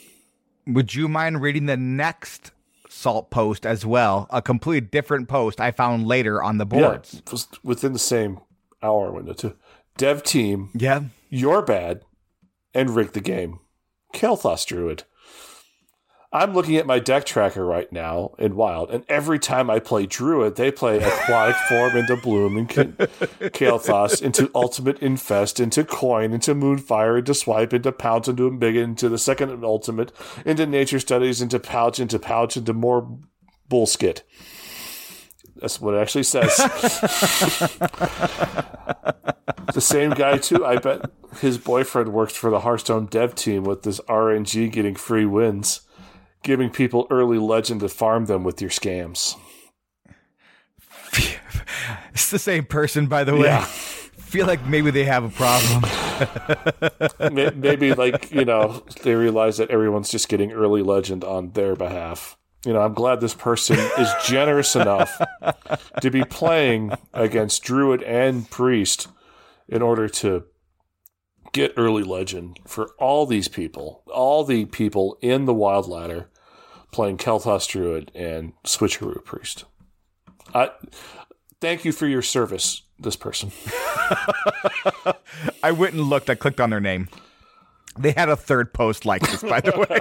[0.67, 2.51] Would you mind reading the next
[2.89, 4.27] salt post as well?
[4.29, 7.13] A completely different post I found later on the boards.
[7.13, 7.31] Yeah, it
[7.63, 8.39] within the same
[8.83, 9.55] hour window too.
[9.97, 11.01] Dev team, Yeah.
[11.29, 12.01] you're bad,
[12.73, 13.59] and rig the game.
[14.13, 15.03] Kael'thas Druid.
[16.33, 20.05] I'm looking at my deck tracker right now in Wild, and every time I play
[20.05, 26.53] Druid, they play Aquatic Form into Bloom and Kael'thas into Ultimate Infest, into Coin, into
[26.53, 30.11] Moonfire, into Swipe, into Pounce, into Embiggen, into the second Ultimate,
[30.45, 33.17] into Nature Studies, into Pouch, into Pouch, into more
[33.69, 34.21] Bullskit.
[35.57, 36.57] That's what it actually says.
[39.73, 40.65] the same guy too.
[40.65, 41.09] I bet
[41.39, 45.81] his boyfriend works for the Hearthstone dev team with this RNG getting free wins,
[46.45, 49.35] giving people early legend to farm them with your scams.
[52.13, 53.47] It's the same person, by the way.
[53.47, 53.65] Yeah.
[53.65, 55.83] Feel like maybe they have a problem.
[57.59, 62.37] Maybe like you know they realize that everyone's just getting early legend on their behalf.
[62.65, 65.21] You know, I'm glad this person is generous enough
[66.01, 69.07] to be playing against Druid and Priest
[69.67, 70.45] in order to
[71.53, 76.29] get early legend for all these people, all the people in the Wild Ladder
[76.95, 79.65] playing Kael'thas Druid and Switcheroo Priest.
[80.53, 80.71] I
[81.59, 83.51] thank you for your service, this person.
[85.61, 86.29] I went and looked.
[86.29, 87.09] I clicked on their name.
[87.99, 89.87] They had a third post like this, by the way.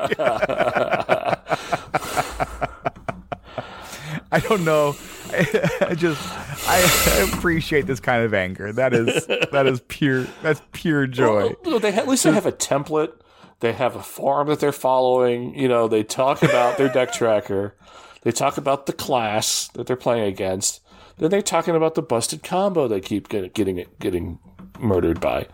[4.30, 4.94] I don't know.
[5.32, 6.22] I, just
[6.68, 8.72] I, I appreciate this kind of anger.
[8.72, 10.28] That is that is pure.
[10.42, 11.56] That's pure joy.
[11.64, 13.14] Well, they at least they have a template.
[13.60, 15.58] They have a form that they're following.
[15.58, 17.76] You know, they talk about their deck tracker.
[18.22, 20.80] They talk about the class that they're playing against.
[21.18, 24.38] Then they're talking about the busted combo they keep get, getting getting
[24.80, 25.46] murdered by.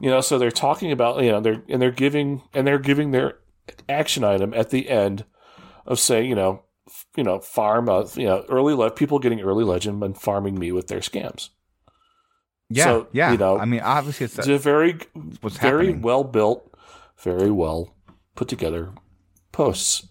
[0.00, 3.10] You know, so they're talking about you know they're and they're giving and they're giving
[3.10, 3.38] their
[3.88, 5.24] action item at the end
[5.86, 9.40] of saying you know f- you know farm uh, you know early le- people getting
[9.40, 11.48] early legend and farming me with their scams.
[12.68, 13.32] Yeah, So, yeah.
[13.32, 14.98] you know, I mean, obviously, it's It's a very,
[15.60, 16.71] very well built,
[17.22, 17.94] very well
[18.34, 18.92] put together
[19.52, 20.06] posts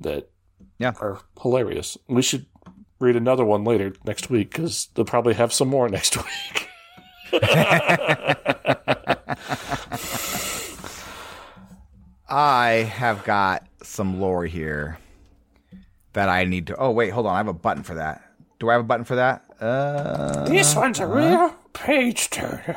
[0.00, 0.28] that
[0.78, 0.92] Yeah.
[1.00, 1.96] are hilarious.
[2.08, 2.46] We should
[3.00, 6.68] read another one later next week because they'll probably have some more next week.
[12.28, 14.98] I have got some lore here
[16.14, 16.76] that I need to.
[16.76, 17.34] Oh wait, hold on.
[17.34, 18.22] I have a button for that.
[18.58, 19.44] Do I have a button for that?
[19.60, 22.76] Uh, this one's a real page turner.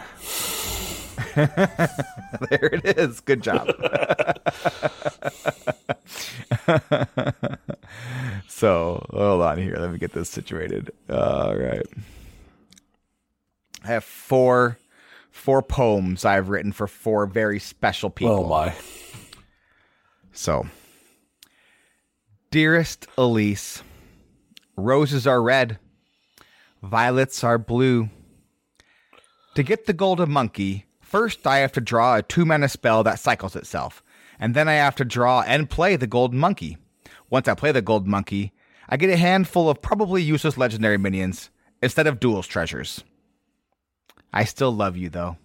[1.36, 3.20] there it is.
[3.22, 3.68] Good job.
[8.48, 9.78] so hold on here.
[9.78, 10.92] Let me get this situated.
[11.10, 11.86] All right.
[13.84, 14.78] I have four
[15.32, 18.46] four poems I've written for four very special oh, people.
[18.46, 18.76] Oh my!
[20.34, 20.68] So,
[22.52, 23.82] dearest Elise,
[24.76, 25.80] roses are red.
[26.84, 28.10] violets are blue.
[29.56, 33.20] To get the golden monkey, first I have to draw a two mana spell that
[33.20, 34.04] cycles itself,
[34.40, 36.78] and then I have to draw and play the golden monkey.
[37.30, 38.54] Once I play the golden monkey,
[38.90, 41.50] I get a handful of probably useless legendary minions
[41.82, 43.04] instead of duels treasures.
[44.34, 45.38] I still love you though.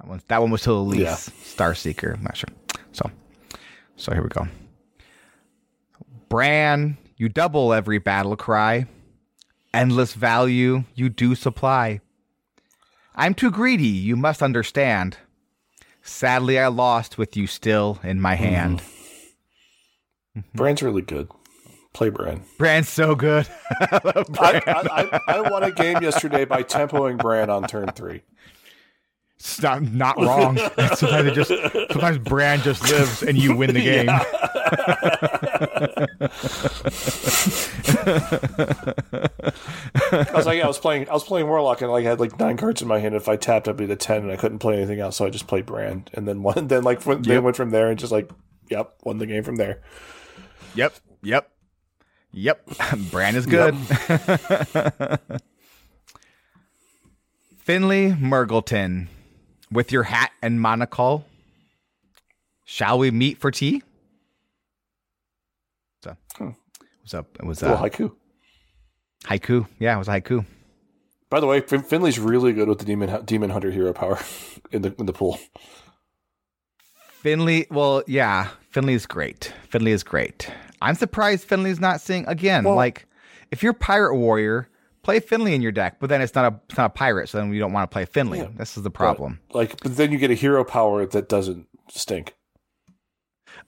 [0.00, 1.14] That one, that one was to Elise, Yeah.
[1.14, 2.12] Star Seeker.
[2.16, 2.48] I'm not sure.
[2.92, 3.10] So,
[3.96, 4.46] so here we go.
[6.28, 8.86] Brann, you double every battle cry.
[9.74, 12.00] Endless value you do supply.
[13.18, 15.18] I'm too greedy, you must understand.
[16.02, 18.44] Sadly, I lost with you still in my mm-hmm.
[18.44, 18.78] hand.
[20.36, 20.40] Mm-hmm.
[20.54, 21.28] Brann's really good.
[21.92, 22.44] Play Brann.
[22.58, 23.48] Brann's so good.
[23.80, 28.22] I, I, I, I won a game yesterday by tempoing Brand on turn three.
[29.40, 30.56] It's not, not wrong.
[30.96, 31.48] sometimes it just
[31.92, 34.08] sometimes Brann just lives and you win the game.
[40.10, 42.20] I was like, yeah, I was playing, I was playing Warlock, and like I had
[42.20, 43.14] like nine cards in my hand.
[43.14, 45.30] If I tapped, I'd be the ten, and I couldn't play anything else, so I
[45.30, 47.42] just played Brann, and then one, then like went, they Yep.
[47.42, 48.30] went from there, and just like,
[48.70, 49.80] yep, won the game from there.
[50.74, 51.50] Yep, yep,
[52.32, 52.68] yep.
[53.10, 53.74] Brann is good.
[57.58, 59.08] Finley Mrrgglton,
[59.70, 61.26] with your hat and monocle,
[62.64, 63.82] shall we meet for tea?
[66.02, 66.16] So,
[67.00, 67.26] what's up?
[67.40, 68.12] It was Little uh, haiku.
[69.24, 69.66] haiku.
[69.78, 70.44] Yeah, it was a haiku.
[71.30, 74.18] By the way, fin- Finley's really good with the demon demon hunter hero power
[74.72, 75.38] in the in the pool.
[77.20, 79.52] Finley, well, yeah, Finley is great.
[79.68, 80.48] Finley is great.
[80.80, 82.64] I'm surprised Finley's not seeing again.
[82.64, 83.06] Well- like,
[83.50, 84.68] if you're pirate warrior,
[85.08, 87.38] play Finley in your deck, but then it's not a it's not a pirate, so
[87.38, 88.40] then we don't want to play Finley.
[88.40, 88.48] Yeah.
[88.54, 89.40] This is the problem.
[89.54, 92.34] Like, but then you get a hero power that doesn't stink.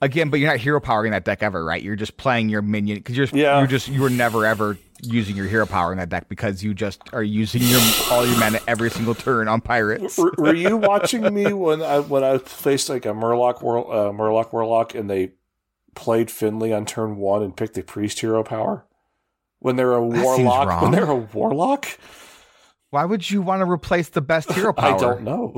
[0.03, 1.81] Again, but you're not hero powering that deck ever, right?
[1.81, 3.57] You're just playing your minion because you're Yeah.
[3.57, 6.75] you're just you were never ever using your hero power in that deck because you
[6.75, 7.81] just are using your
[8.11, 10.19] all your mana every single turn on pirates.
[10.19, 14.53] were, were you watching me when I when I faced like a Murloc uh, Murloc
[14.53, 15.31] Warlock and they
[15.95, 18.85] played Finley on turn one and picked the priest hero power?
[19.61, 21.85] When they're a That warlock, when they're a warlock,
[22.89, 24.95] Why would you want to replace the best hero power?
[24.95, 25.53] I don't know.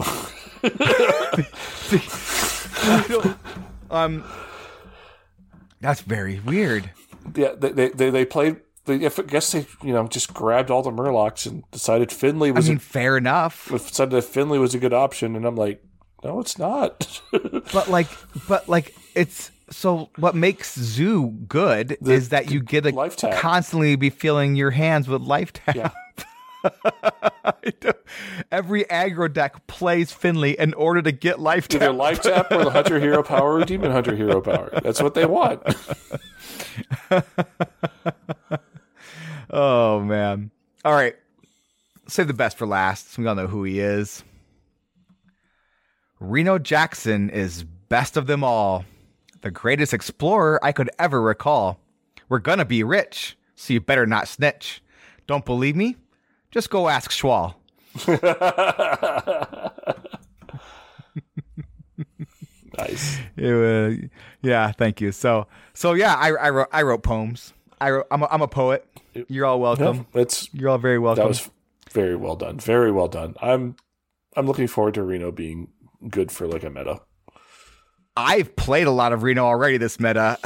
[2.86, 3.38] I don't-
[3.91, 4.24] um,
[5.82, 6.89] that's very weird.
[7.36, 8.58] yeah, they they they, played.
[8.86, 12.68] They, I guess they you know just grabbed all the Murlocs and decided Finley was.
[12.68, 13.70] I mean, fair enough.
[13.72, 15.84] a, decided that Finley was a good option, and I'm like,
[16.24, 17.22] no, it's not.
[17.32, 18.08] but like
[18.47, 23.16] but like it's so what makes zoo good The- is that you get to life
[23.16, 23.38] tap.
[23.39, 25.89] constantly be filling your hands with life tap Yeah.
[28.51, 32.64] every aggro deck plays finley in order to get life Either tap life tap or
[32.64, 34.70] the hunter hero power or demon hunter hero power.
[34.82, 35.61] That's what they want.
[39.49, 40.51] oh man
[40.86, 41.16] all right
[42.07, 44.24] save the best for last so we all know who he is
[46.20, 48.86] reno jackson is best of them all
[49.44, 51.80] the greatest explorer i could ever recall
[52.30, 54.82] we're gonna be rich so you better not snitch
[55.28, 55.96] don't believe me
[56.52, 57.56] just go ask schwal
[62.78, 63.20] Nice.
[63.38, 63.98] It was,
[64.41, 65.12] yeah, thank you.
[65.12, 67.54] So, so yeah, I, I wrote, I wrote poems.
[67.80, 68.86] I wrote, I'm a, I'm a poet.
[69.28, 70.08] You're all welcome.
[70.14, 71.22] Yeah, it's You're all very welcome.
[71.24, 71.50] that was
[71.91, 72.60] very well done.
[72.60, 73.36] Very well done.
[73.41, 73.76] I'm
[74.36, 75.68] I'm looking forward to Reno being
[76.10, 77.02] good for like a meta.
[78.16, 80.38] I've played a lot of Reno already this meta.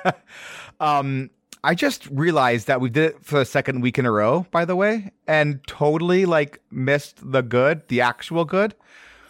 [0.80, 1.30] um,
[1.64, 4.64] I just realized that we did it for the second week in a row, by
[4.64, 8.74] the way, and totally like missed the good, the actual good,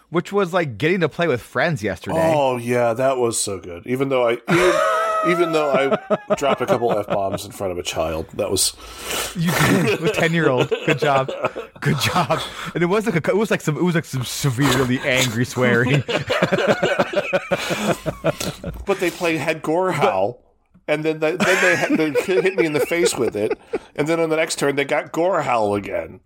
[0.08, 2.32] which was like getting to play with friends yesterday.
[2.34, 3.86] Oh yeah, that was so good.
[3.86, 4.38] Even though I
[5.28, 8.74] even though I dropped a couple f bombs in front of a child, that was
[9.36, 10.72] You did with ten year old.
[10.86, 11.30] Good job,
[11.80, 12.40] good job.
[12.74, 15.44] And it was like a, it was like some it was like some severely angry
[15.44, 16.02] swearing.
[18.86, 20.38] but they played had Gorehowl.
[20.88, 23.56] And then they, then they, they hit me in the face with it,
[23.94, 26.18] and then on the next turn they got Gorehowl again.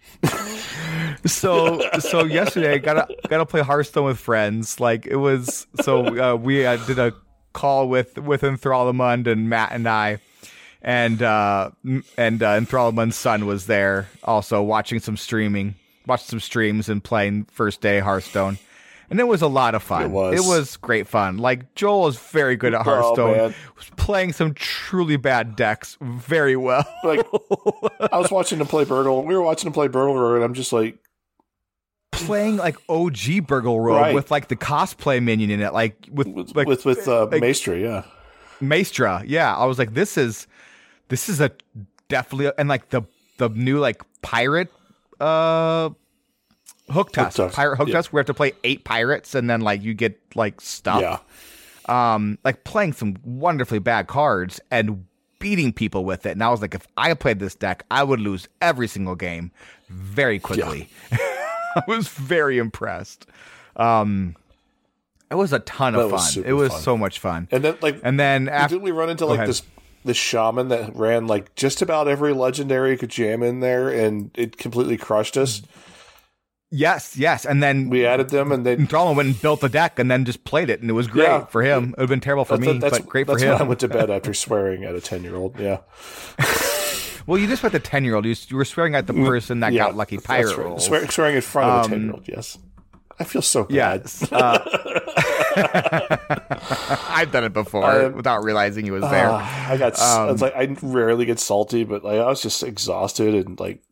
[1.26, 4.80] so so yesterday I got to got to play Hearthstone with friends.
[4.80, 7.12] Like it was so uh, we uh, did a
[7.56, 10.18] call with with Enthralmund and Matt and I.
[10.82, 11.70] And uh
[12.16, 15.74] and uh, Enthralmund's son was there also watching some streaming,
[16.06, 18.58] watching some streams and playing first day Hearthstone.
[19.08, 20.02] And it was a lot of fun.
[20.02, 20.76] It was.
[20.78, 21.38] great fun.
[21.38, 23.36] Like Joel is very good at Oh, Hearthstone.
[23.36, 23.54] man.
[23.76, 26.84] was playing some truly bad decks very well.
[27.04, 27.20] Like
[28.12, 29.24] I was watching him play Burgle.
[29.24, 30.98] We were watching him play Burgle, and I'm just like,
[32.24, 34.14] playing like OG Burgle Rogue Right.
[34.14, 37.42] with like the cosplay minion in it, like with with like with, with uh, like-
[37.42, 38.04] Maestri, yeah.
[38.60, 39.22] Maestra.
[39.26, 40.46] Yeah, I was like, this is
[41.08, 41.50] this is a
[42.08, 43.02] definitely and like the
[43.38, 44.72] the new like pirate
[45.20, 45.90] uh
[46.88, 47.94] Hooktusk, test, pirate hook yeah.
[47.94, 48.12] test.
[48.12, 51.00] We have to play eight pirates and then like you get like stuff.
[51.00, 51.18] Yeah.
[51.88, 55.04] Um, like playing some wonderfully bad cards and
[55.40, 56.30] beating people with it.
[56.30, 59.50] And I was like, if I played this deck, I would lose every single game
[59.88, 60.88] very quickly.
[61.76, 63.26] I was very impressed.
[63.76, 64.34] Um,
[65.30, 66.30] it was a ton That of was fun.
[66.32, 66.80] super It was fun.
[66.82, 67.48] so much fun.
[67.50, 69.48] And then like And then after didn't we run into like ahead.
[69.48, 69.62] this
[70.04, 74.56] this shaman that ran like just about every legendary could jam in there and it
[74.56, 75.62] completely crushed us.
[76.70, 79.98] yes, yes, and then We added them and they Thrallman went and built the deck
[79.98, 81.46] and then just played it, and it was great Yeah.
[81.46, 81.90] for him.
[81.90, 83.80] It would have been terrible for me, that's, but great for that's when I went
[83.80, 85.58] to bed after swearing at a ten year old.
[85.58, 85.78] Yeah.
[87.26, 88.24] Well, you just went the ten year old.
[88.24, 90.80] You, you were swearing at the person that Mm, yeah, got lucky pirate right.
[90.80, 92.58] Swear, swearing in front of a Um, ten year old, yes.
[93.18, 93.72] I feel so bad.
[93.72, 94.58] Yes, uh,
[97.08, 99.28] I've done it before Um, without realizing he was there.
[99.30, 99.98] Ah, I got.
[99.98, 103.82] Um, it's like I rarely get salty, but like I was just exhausted and like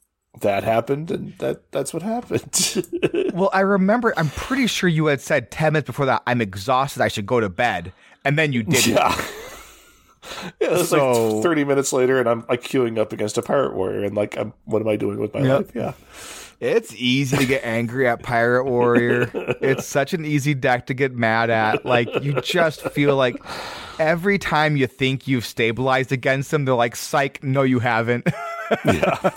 [0.41, 2.87] that happened, and that that's what happened.
[3.35, 4.13] well, I remember.
[4.17, 6.23] I'm pretty sure you had said ten minutes before that.
[6.27, 7.03] I'm exhausted.
[7.03, 7.93] I should go to bed,
[8.25, 8.95] and then you didn't.
[8.95, 9.25] yeah.
[10.61, 13.43] Yeah, it was So- like 30 minutes later, and I'm like queuing up against a
[13.43, 15.59] pirate warrior, and like, I'm, what am I doing with my Yep.
[15.59, 15.71] life?
[15.75, 15.93] Yeah,
[16.61, 19.31] It's easy to get angry at Pirate Warrior.
[19.61, 21.85] It's such an easy deck to get mad at.
[21.85, 23.37] Like you just feel like
[23.99, 28.27] every time you think you've stabilized against them, they're like, "Psych, no, you haven't."
[28.85, 29.31] yeah.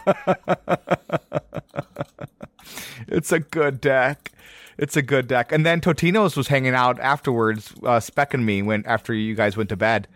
[3.08, 4.32] it's a good deck.
[4.78, 5.52] It's a good deck.
[5.52, 9.70] And then Totino's was hanging out afterwards, uh, specking me when after you guys went
[9.70, 10.08] to bed.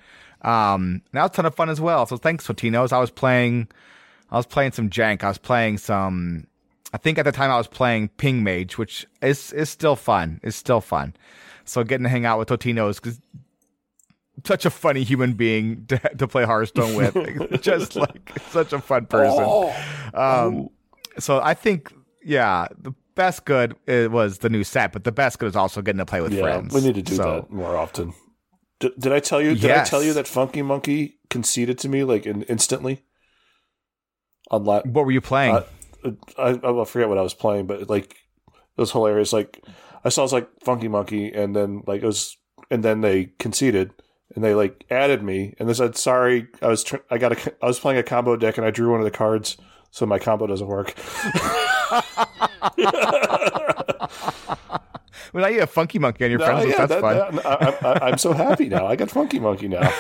[0.44, 2.06] Um, that was a ton of fun as well.
[2.06, 2.92] So thanks, Totino's.
[2.92, 3.68] I was playing,
[4.32, 5.24] I was playing some jank.
[5.24, 6.48] I was playing some.
[6.94, 10.40] I think at the time I was playing Ping Mage, which is is still fun.
[10.44, 11.14] Is still fun.
[11.64, 13.20] So getting to hang out with Totino's because
[14.46, 17.14] such a funny human being to, to play Hearthstone with.
[17.62, 19.44] Just like such a fun person.
[19.48, 19.74] Oh,
[20.14, 20.70] Um,
[21.20, 25.40] so I think, yeah, the best good it was the new set, but the best
[25.40, 26.42] good is also getting to play with yeah.
[26.42, 26.74] friends.
[26.74, 28.14] We need to do So- that more often.
[28.82, 29.54] Did, did I tell you?
[29.54, 29.88] Did Yes.
[29.88, 33.04] I tell you that Funky Monkey conceded to me like in, instantly?
[34.50, 35.56] On la- What were you playing?
[36.04, 38.16] Uh, I, I forget what I was playing, but like
[38.48, 39.32] it was hilarious.
[39.32, 39.64] Like
[40.04, 42.36] I saw it was like Funky Monkey, and then like it was,
[42.72, 43.94] and then they conceded,
[44.36, 47.54] and they like added me, and they said, "Sorry, I was tr- I got a
[47.62, 49.58] I was playing a combo deck, and I drew one of the cards,
[49.92, 50.96] so my combo doesn't work."
[55.34, 56.80] well, now you have Funky Monkey on your No, friends list.
[56.80, 57.36] yeah, That's that- fun.
[57.36, 58.86] that- I, I, I'm so happy now.
[58.88, 59.82] I got Funky Monkey now.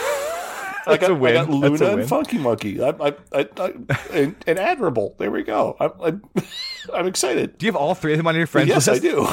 [0.87, 1.11] I got.
[1.11, 1.99] I got Luna That's a win.
[1.99, 2.81] and Funky Monkey.
[2.81, 3.73] I, I, I, I,
[4.13, 5.13] and, and Admirable.
[5.19, 5.77] There we go.
[5.79, 6.23] I'm, I'm,
[6.93, 7.55] I'm excited.
[7.59, 8.87] Do you have all three of them on your friends list?
[8.87, 9.27] yes, I do.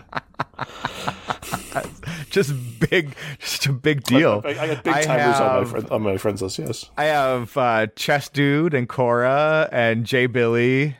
[2.30, 2.54] Just
[2.88, 4.40] big, just a big deal.
[4.44, 6.58] I, I got big timers on my have- friend, on my friends list.
[6.60, 6.88] Yes.
[6.96, 10.96] I have uh, Chess Dude and Cora and Jay Billy,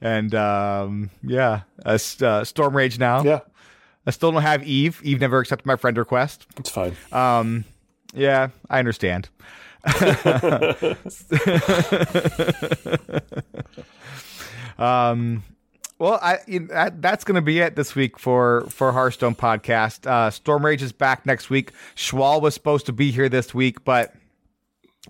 [0.00, 3.22] and um, yeah, uh, S- uh, Storm Rage now.
[3.22, 3.40] Yeah,
[4.06, 5.00] I still don't have Eve.
[5.02, 6.46] Eve never accepted my friend request.
[6.58, 6.96] it's fine.
[7.12, 7.64] Um,
[8.14, 9.28] yeah, I understand.
[14.78, 15.42] um,
[15.98, 16.38] well, I
[16.68, 20.06] that, that's going to be it this week for for Hearthstone podcast.
[20.06, 21.72] Uh, Storm Rage is back next week.
[21.96, 24.14] Schwal was supposed to be here this week, but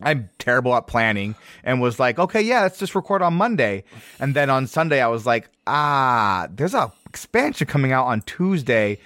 [0.02, 3.84] I'm terrible at planning and was like, okay, yeah, let's just record on Monday.
[4.18, 8.98] And then on Sunday, I was like, ah, there's a expansion coming out on Tuesday,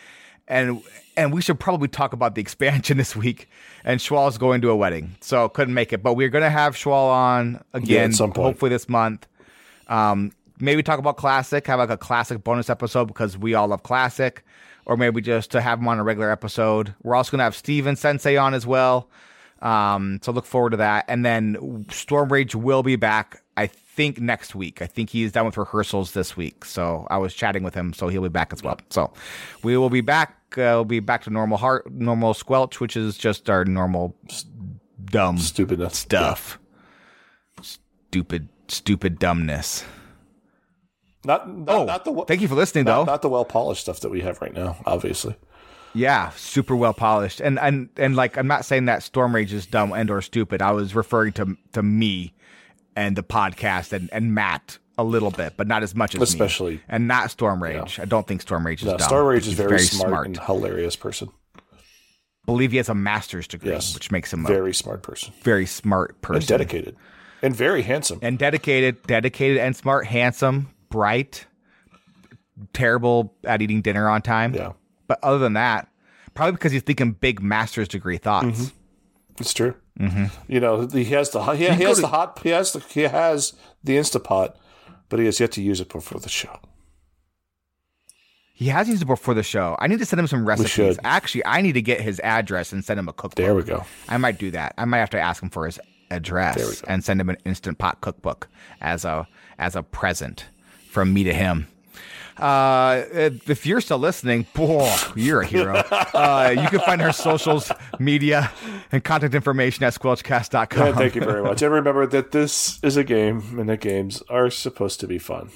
[0.47, 0.83] and
[1.17, 3.49] and we should probably talk about the expansion this week.
[3.85, 6.03] And Schwal's going to a wedding, so couldn't make it.
[6.03, 9.27] But we're gonna have Schwal on again, some hopefully this month.
[9.89, 13.83] Um, maybe talk about classic, have like a classic bonus episode because we all love
[13.83, 14.45] classic,
[14.87, 16.95] or maybe just to have him on a regular episode.
[17.03, 19.09] We're also gonna have Steven Sensei on as well.
[19.61, 21.05] Um, so look forward to that.
[21.09, 24.81] And then Storm Rage will be back, I think, next week.
[24.81, 26.65] I think he's done with rehearsals this week.
[26.65, 28.79] So I was chatting with him, so he'll be back as well.
[28.91, 29.13] So
[29.63, 30.37] we will be back.
[30.53, 34.17] Uh, we'll be back to normal heart, normal squelch, which is just our normal
[35.05, 35.93] dumb Stupidness.
[35.97, 36.59] stuff.
[37.63, 39.85] Stupid, stupid dumbness.
[41.25, 43.05] Not, not, Oh, not the thank you for listening, not, though.
[43.05, 44.77] not the well polished stuff that we have right now.
[44.87, 45.35] Obviously,
[45.95, 47.41] Yeah, super well polished.
[47.41, 50.63] And and and like I'm not saying that Storm Rage is dumb and or stupid.
[50.63, 52.35] I was referring to to me
[52.97, 56.25] and the podcast and and Matt a little bit, but not as much as me.
[56.25, 57.99] Especially- and not Storm Rage.
[58.01, 59.07] I don't think Storm Rage is no, dumb.
[59.09, 61.29] Star Rage is He's very, smart, and hilarious person.
[62.47, 65.67] believe he has a master's degree, Yes, which makes him a Very smart person very
[65.67, 66.97] smart person and dedicated
[67.43, 68.19] and very handsome.
[68.23, 71.47] and dedicated, dedicated and smart, handsome, bright,
[72.73, 74.55] terrible at eating dinner on time.
[74.55, 74.73] Yeah.
[75.09, 75.89] But other than that,
[76.35, 78.47] probably because he's thinking big master's degree thoughts.
[78.47, 78.77] Mm-hmm.
[79.41, 79.75] It's true.
[79.99, 80.27] Mm-hmm.
[80.53, 83.01] You know, he has the he, he has to- the hot he has the he
[83.03, 84.55] has the Instapot,
[85.09, 86.61] but he has yet to use it before the show.
[88.53, 89.77] He has used it before the show.
[89.79, 90.99] I need to send him some recipes.
[91.05, 93.37] Actually, I need to get his address and send him a cookbook.
[93.37, 93.85] There we go.
[94.09, 94.75] I might do that.
[94.77, 95.79] I might have to ask him for his
[96.11, 98.49] address and send him an instant pot cookbook
[98.81, 99.29] as a
[99.61, 100.47] as a present
[100.91, 101.69] from me to him.
[102.39, 105.83] Uh, if you're still listening, boy, you're a hero.
[106.19, 108.51] Uh, you can find our socials, media,
[108.91, 110.89] and contact information at squelchcast.com.
[110.89, 111.63] And thank you very much.
[111.63, 115.51] And remember that this is a game, and that games are supposed to be fun.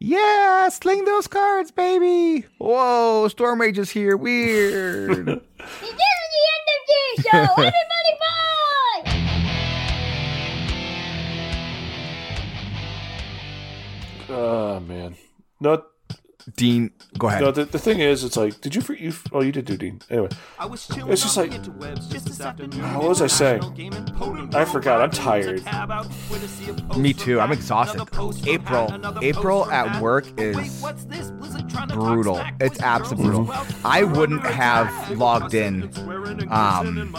[0.00, 2.46] Yeah, sling those cards, baby.
[2.58, 4.16] Whoa, Storm Rage is here.
[4.16, 5.26] Weird.
[5.80, 7.52] This is the end of this show.
[7.52, 8.63] Everybody bye!
[14.28, 15.16] Oh man,
[15.60, 15.84] no,
[16.56, 17.40] Dean, go ahead.
[17.40, 17.50] no.
[17.50, 18.82] The, the thing is, it's like, did you?
[18.82, 20.02] For, you oh, you did do Dean.
[20.10, 20.28] Anyway,
[20.60, 23.62] it's just like, what was I saying?
[24.54, 25.00] I forgot.
[25.00, 25.62] I'm tired.
[26.98, 27.40] Me too.
[27.40, 28.02] I'm exhausted.
[28.46, 28.92] April.
[29.22, 30.84] April at work is
[31.88, 32.44] brutal.
[32.60, 33.66] It's absolutely brutal.
[33.82, 35.90] I wouldn't have logged in
[36.50, 37.14] um,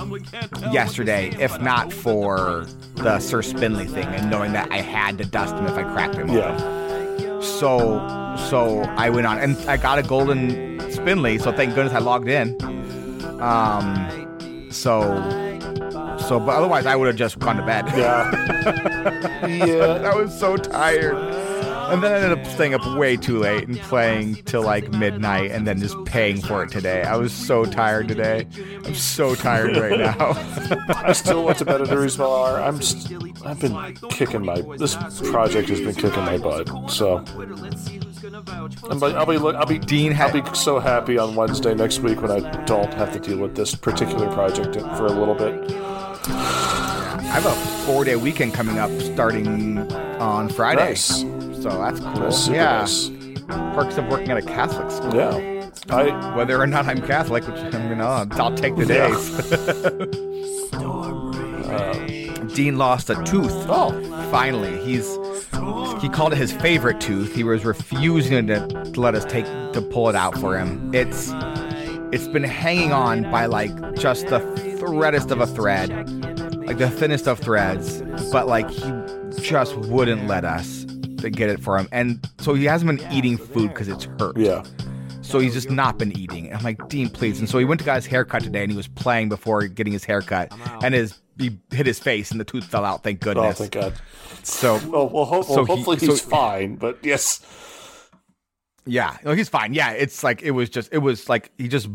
[0.72, 5.56] yesterday if not for the Sir Spinley thing and knowing that I had to dust
[5.56, 6.30] him if I cracked him.
[6.30, 6.85] Yeah,
[7.42, 8.00] So
[8.50, 11.42] so I went on and I got a golden Spinley.
[11.42, 12.56] So thank goodness I logged in.
[13.42, 14.68] Um.
[14.72, 15.02] So
[16.28, 17.86] so but otherwise I would have just gone to bed.
[17.96, 20.12] yeah, yeah.
[20.12, 21.16] I was so tired.
[21.88, 25.52] And then I ended up staying up way too late and playing till like midnight
[25.52, 27.04] and then just paying for it today.
[27.04, 28.48] I was so tired today.
[28.84, 30.34] I'm so tired right now.
[30.96, 32.60] I still went to bed at a reasonable hour.
[32.60, 32.82] I'm.
[32.82, 34.62] St- I've been kicking my.
[34.78, 34.96] This
[35.30, 36.90] project has been kicking my butt.
[36.90, 37.24] So.
[38.90, 39.38] I'm, I'll be.
[39.38, 39.78] look- I'll be.
[39.80, 43.20] Dean ha- I'll be so happy on Wednesday next week when I don't have to
[43.20, 45.72] deal with this particular project for a little bit.
[46.28, 47.54] I have a
[47.86, 49.78] four day weekend coming up starting
[50.20, 50.90] on Friday.
[50.90, 51.22] Nice.
[51.62, 52.14] So that's cool.
[52.14, 52.80] That's super yeah.
[52.80, 53.10] nice.
[53.76, 55.14] Perks of working at a Catholic school.
[55.16, 55.70] Yeah.
[55.90, 56.36] I.
[56.36, 60.32] Whether or not I'm Catholic, which I mean, I'll, I'll take the days.
[61.66, 62.25] Uh,
[62.56, 63.52] Dean lost a tooth.
[63.68, 63.92] Oh.
[64.32, 65.18] Finally, he's
[66.02, 67.36] he called it his favorite tooth.
[67.36, 70.90] He was refusing to, to let us take to pull it out for him.
[70.96, 71.32] It's
[72.14, 74.40] it's been hanging on by like just the
[74.80, 75.90] threadest of a thread,
[76.66, 78.02] like the thinnest of threads.
[78.32, 78.90] But like he
[79.42, 80.86] just wouldn't let us
[81.18, 84.38] to get it for him, and so he hasn't been eating food because it's hurt.
[84.38, 84.64] Yeah.
[85.22, 86.54] So he's just not been eating.
[86.54, 87.40] I'm like, Dean, please.
[87.40, 89.92] And so he went to got his haircut today, and he was playing before getting
[89.92, 93.04] his haircut, and his he hit his face, and the tooth fell out.
[93.04, 93.60] Thank goodness.
[93.60, 93.94] Oh, thank God.
[94.44, 96.76] So Well, well, ho- So well he- hopefully so- he's fine.
[96.76, 97.42] But yes.
[98.86, 99.74] yeah, no, he's fine.
[99.74, 101.90] Yeah, it's like it was just it was like he just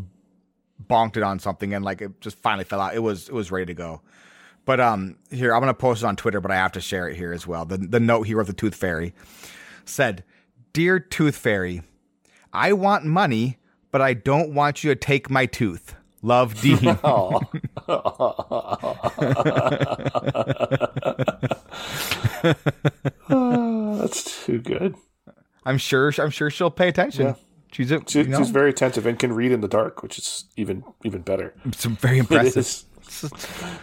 [0.88, 2.94] bonked it on something, and like it just finally fell out.
[2.94, 4.02] It was it was ready to go.
[4.64, 7.16] But um, here I'm gonna post it on Twitter, but I have to share it
[7.16, 7.64] here as well.
[7.64, 9.14] The the note he wrote the Tooth Fairy
[9.84, 10.24] said,
[10.72, 11.82] "Dear Tooth Fairy,
[12.52, 13.58] I want money,
[13.92, 15.94] but I don't want you to take my tooth.
[16.22, 17.40] Love, Dean." Oh.
[23.28, 24.94] Oh, that's too good.
[25.64, 26.12] I'm sure.
[26.18, 27.26] I'm sure she'll pay attention.
[27.26, 27.34] Yeah.
[27.72, 30.18] She's a, She, you know, She's very attentive and can read in the dark, which
[30.18, 31.54] is even even better.
[31.64, 32.66] it's very impressive.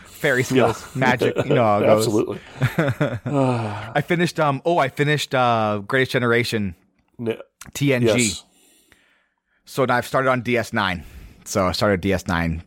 [0.05, 1.35] Fairy skills, magic.
[1.37, 2.05] You know how it goes.
[2.07, 2.39] Absolutely.
[3.25, 4.39] I finished.
[4.39, 4.61] Um.
[4.65, 5.33] Oh, I finished.
[5.33, 6.75] Uh, Greatest Generation
[7.19, 7.37] N-
[7.73, 8.03] TNG.
[8.17, 8.43] Yes.
[9.65, 11.03] So now I've started on DS9.
[11.47, 12.61] So I started DS9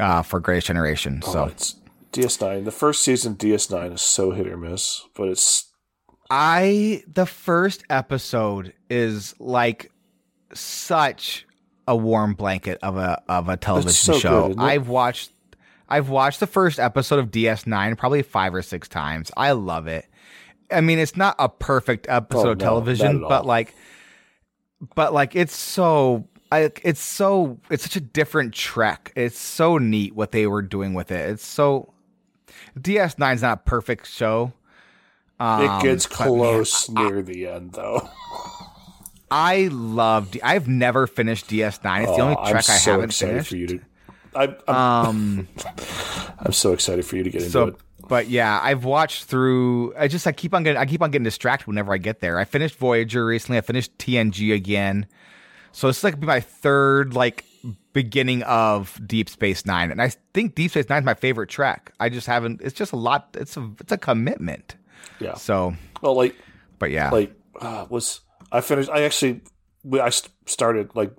[0.00, 1.20] uh, for Greatest Generation.
[1.26, 1.76] Oh, So it's
[2.12, 2.64] DS9.
[2.64, 5.70] The first season DS9 is so hit or miss, but it's
[6.30, 9.92] I the first episode is like
[10.54, 11.46] such
[11.86, 14.48] a warm blanket of a of a television so show.
[14.48, 14.58] good.
[14.60, 15.32] I've watched
[15.90, 19.30] I've watched the first episode of DS9 probably 5 or 6 times.
[19.36, 20.06] I love it.
[20.70, 23.74] I mean, it's not a perfect episode Oh, of television, at but like
[24.94, 29.12] but like it's so I, it's so it's such a different trek.
[29.16, 31.30] It's so neat what they were doing with it.
[31.30, 31.92] It's so
[32.78, 34.52] DS9 is not a perfect show.
[35.40, 38.08] Um, it gets but man, close near the end, though.
[39.30, 40.30] I love.
[40.30, 42.02] D- I've never finished DS9.
[42.02, 43.48] It's the only Oh, Trek I'm I so haven't excited finished.
[43.50, 43.80] for you to.
[44.34, 44.76] I, I'm,
[45.06, 45.48] Um.
[46.38, 47.76] I'm so excited for you to get into so, it.
[48.08, 49.94] but yeah, I've watched through.
[49.96, 50.78] I just I keep on getting.
[50.78, 52.38] I keep on getting distracted whenever I get there.
[52.38, 53.58] I finished Voyager recently.
[53.58, 55.06] I finished TNG again.
[55.72, 57.44] So it's like my third like
[57.92, 61.92] beginning of Deep Space Nine, and I think Deep Space Nine is my favorite Trek.
[62.00, 62.60] I just haven't.
[62.62, 63.30] It's just a lot.
[63.38, 64.76] It's a it's a commitment.
[65.18, 65.34] Yeah.
[65.34, 66.36] So, Well, like
[66.78, 68.20] but yeah, like uh, was
[68.50, 68.90] I finished?
[68.90, 69.40] I actually
[70.00, 71.14] I st- started like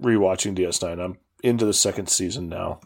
[0.00, 1.02] rewatching DS9.
[1.02, 2.80] I'm into the second season now.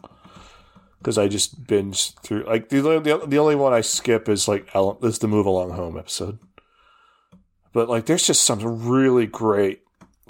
[0.99, 2.43] because I just binge through.
[2.45, 4.69] Like the, the the only one I skip is like
[5.03, 6.39] is the Move Along Home episode.
[7.73, 9.81] But like, there's just some really great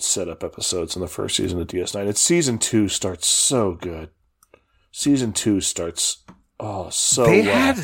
[0.02, 2.08] setup episodes in the first season of DS9.
[2.08, 4.10] And season two starts so good.
[4.91, 6.24] Season two starts
[6.60, 7.56] oh so they well.
[7.56, 7.78] had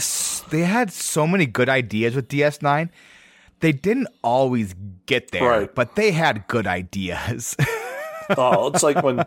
[0.49, 2.89] they had so many good ideas with DS9.
[3.61, 5.73] They didn't always get there, Right.
[5.75, 7.55] but they had good ideas.
[8.37, 9.23] oh, it's like when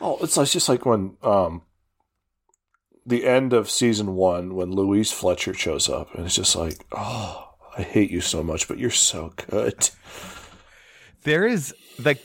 [0.00, 1.62] oh, it's like just like when um
[3.06, 7.50] the end of season one when Louise Fletcher shows up and it's just like oh,
[7.78, 9.90] I hate you so much, but you're so good.
[11.26, 12.16] There is the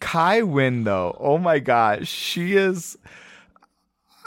[0.00, 1.16] Kai Winn though.
[1.18, 2.98] Oh my gosh, she is.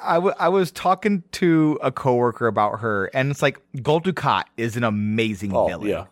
[0.01, 4.43] I, w- I was talking to a coworker about her, and it's like Gul Dukat
[4.55, 5.88] is an amazing Oh, villain.
[5.89, 6.05] yeah.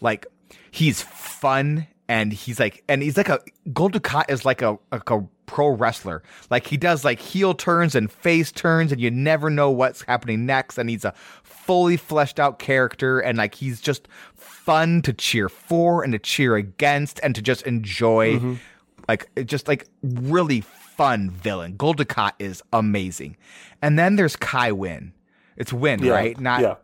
[0.00, 0.26] Like
[0.70, 3.40] he's fun, and he's like, and he's like a
[3.72, 6.22] Gul Dukat is like a like a pro wrestler.
[6.50, 10.46] Like he does like heel turns and face turns, and you never know what's happening
[10.46, 10.78] next.
[10.78, 14.08] And he's a fully fleshed out character, and like he's just
[14.64, 18.34] fun to cheer for and to cheer against, and to just enjoy.
[18.36, 18.54] Mm-hmm.
[19.08, 21.76] Like just like really fun villain.
[21.76, 23.36] Dukat is amazing,
[23.82, 25.12] and then there's Kai Winn.
[25.56, 26.38] It's Winn, Yeah, right?
[26.40, 26.74] Not yeah,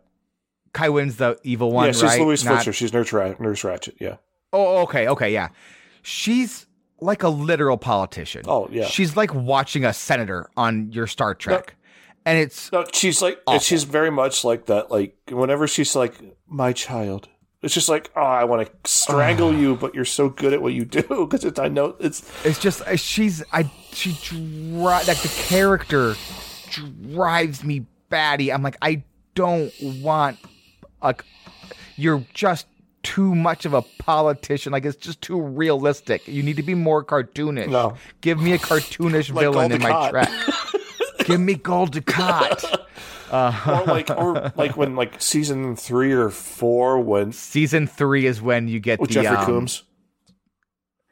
[0.73, 1.91] Kai Winn's the evil one, yeah.
[1.93, 2.21] She's right?
[2.21, 2.73] Louise Not- Fletcher.
[2.73, 3.95] She's Nurse, Nurse Ratched.
[3.99, 4.17] Yeah.
[4.51, 5.49] Oh, okay, okay, yeah.
[6.01, 6.67] She's
[6.99, 8.43] like a literal politician.
[8.47, 8.85] Oh, yeah.
[8.85, 11.75] She's like watching a senator on your Star Trek.
[12.25, 13.59] And it's No, she's like Awful.
[13.59, 14.91] she's very much like that.
[14.91, 16.15] Like whenever she's like
[16.47, 17.29] my child,
[17.61, 19.59] it's just like oh, I want to strangle ah.
[19.59, 22.59] you, but you're so good at what you do because it's I know it's it's
[22.59, 26.15] just she's I she dri- like the character
[27.13, 28.51] drives me batty.
[28.51, 29.03] I'm like I
[29.35, 30.37] don't want
[31.01, 31.23] like
[31.95, 32.65] you're just
[33.03, 34.71] too much of a politician.
[34.71, 36.27] Like it's just too realistic.
[36.27, 37.69] You need to be more cartoonish.
[37.69, 37.95] No.
[38.21, 40.29] Give me a cartoonish Like villain in my Trek.
[41.25, 41.87] Give me Gul
[43.29, 43.67] Dukat.
[43.67, 48.67] or like or like when like season three or four when Season three is when
[48.67, 49.83] you get the Jeffrey um, Combs.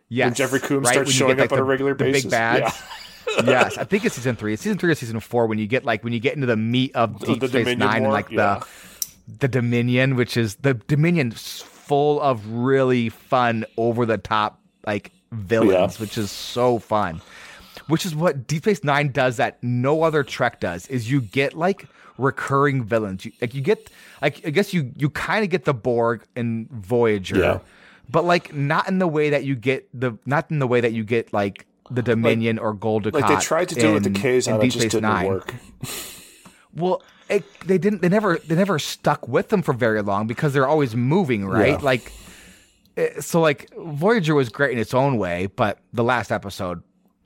[0.10, 0.94] Yes, when Jeffrey Combs right?
[0.94, 2.24] starts When showing get, up on a regular the basis.
[2.24, 2.82] Big bads.
[3.46, 4.54] yes, I think it's season three.
[4.54, 6.56] It's season three or season four when you get like when you get into the
[6.58, 8.60] meat of The- Deep the Space Dominion Nine and like yeah.
[8.60, 8.68] the
[9.40, 15.96] the Dominion, which is the Dominion full of really fun, over the top like villains,
[15.96, 16.02] Yeah.
[16.02, 17.22] which is so fun.
[17.88, 20.88] Which is what Deep Space Nine does that no other Trek does.
[20.88, 21.86] Is you get like
[22.18, 23.26] recurring villains.
[23.26, 23.90] You, like you get
[24.22, 27.60] like I guess you you kind of get the Borg and Voyager Yeah.
[28.10, 30.94] but like not in the way that you get the not in the way that
[30.94, 34.20] you get like the Dominion or Gul Like they tried to do it with the
[34.20, 35.54] K's and it just didn't work.
[36.74, 38.02] Well, it, they didn't.
[38.04, 38.38] They never.
[38.38, 41.70] They never stuck with them for very long because they're always moving, right?
[41.72, 41.78] Yeah.
[41.82, 42.12] Like,
[42.98, 46.84] eh, so like Voyager was great in its own way, but the last episode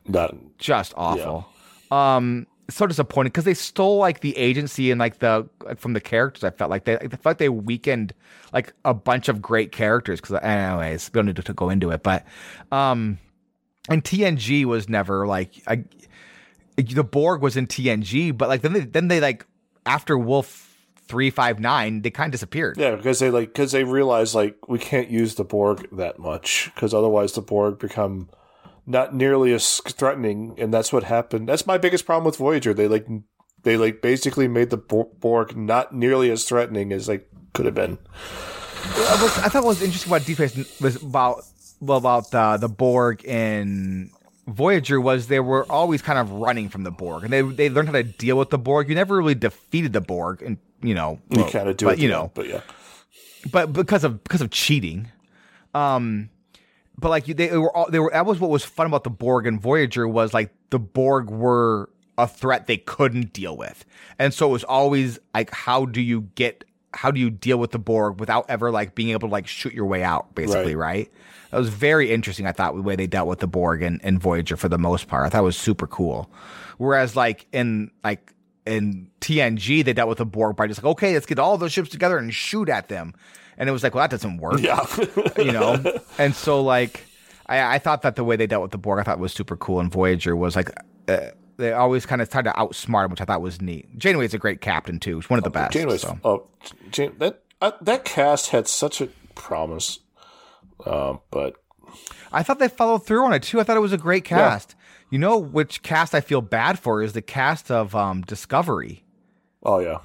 [0.08, 1.48] Not just awful.
[1.92, 6.02] Um, so disappointing because they stole like the agency and like the like, from the
[6.02, 6.44] characters.
[6.44, 8.14] I felt like they, I felt like they weakened
[8.54, 10.22] like a bunch of great characters.
[10.22, 12.26] Because anyways, we don't need to, to go into it, but
[12.72, 13.20] um,
[13.90, 15.84] and TNG was never like I,
[16.78, 19.46] the Borg was in TNG, but like then they then they like
[19.86, 20.68] after Wolf
[21.08, 22.78] three five nine they kind of disappeared.
[22.78, 26.72] yeah, because they like because they realized like we can't use the Borg that much
[26.74, 28.30] because otherwise the Borg become
[28.92, 31.48] not nearly as threatening, and that's what happened.
[31.48, 32.74] That's my biggest problem with Voyager.
[32.74, 33.08] They like
[33.64, 37.22] they like basically made the Borg not nearly as threatening as they
[37.54, 37.98] could have been.
[38.84, 41.44] I, thought what was interesting about Deep Space was about
[41.80, 44.12] well, about uh, the Borg in
[44.48, 47.90] Voyager was they were always kind of running from the Borg, and they they learned
[47.90, 48.90] how to deal with the Borg.
[48.90, 51.98] You never really defeated the Borg, and you know You well, kind of do but
[51.98, 52.62] it, you know, But yeah,
[53.52, 55.12] but because of because of cheating.
[55.74, 56.30] Um,
[56.98, 59.48] but like they were all they were that was what was fun about the Borg
[59.48, 63.86] and Voyager was like the Borg were a threat they couldn't deal with,
[64.20, 66.64] and so it was always like how do you get
[66.94, 69.74] how do you deal with the Borg without ever like being able to like shoot
[69.74, 71.10] your way out, basically, right?
[71.52, 72.46] That was very interesting.
[72.46, 75.08] I thought the way they dealt with the Borg and, and Voyager for the most
[75.08, 75.26] part.
[75.26, 76.30] I thought it was super cool.
[76.78, 78.34] Whereas like in like
[78.66, 81.72] in TNG, they dealt with the Borg by just like, okay, let's get all those
[81.72, 83.14] ships together and shoot at them.
[83.62, 84.60] And it was like, well, that doesn't work.
[84.60, 84.84] yeah.
[85.38, 86.00] You know?
[86.18, 87.06] and so like
[87.46, 89.56] I, I thought that the way they dealt with the Borg, I thought was super
[89.56, 89.80] cool.
[89.80, 90.72] And Voyager was like
[91.08, 93.96] uh, they always kind of tried to outsmart him, which I thought was neat.
[94.00, 95.22] Janeway's a great captain too.
[95.22, 95.74] She's one of the best.
[95.74, 96.20] Janeway's so.
[96.24, 96.48] oh,
[97.20, 100.00] that uh, that cast had such a promise,
[100.88, 101.54] um, but
[102.32, 103.60] I thought they followed through on it too.
[103.60, 104.74] I thought it was a great cast.
[105.12, 109.04] You know which cast I feel bad for is the cast of um, Discovery.
[109.62, 110.00] oh yeah,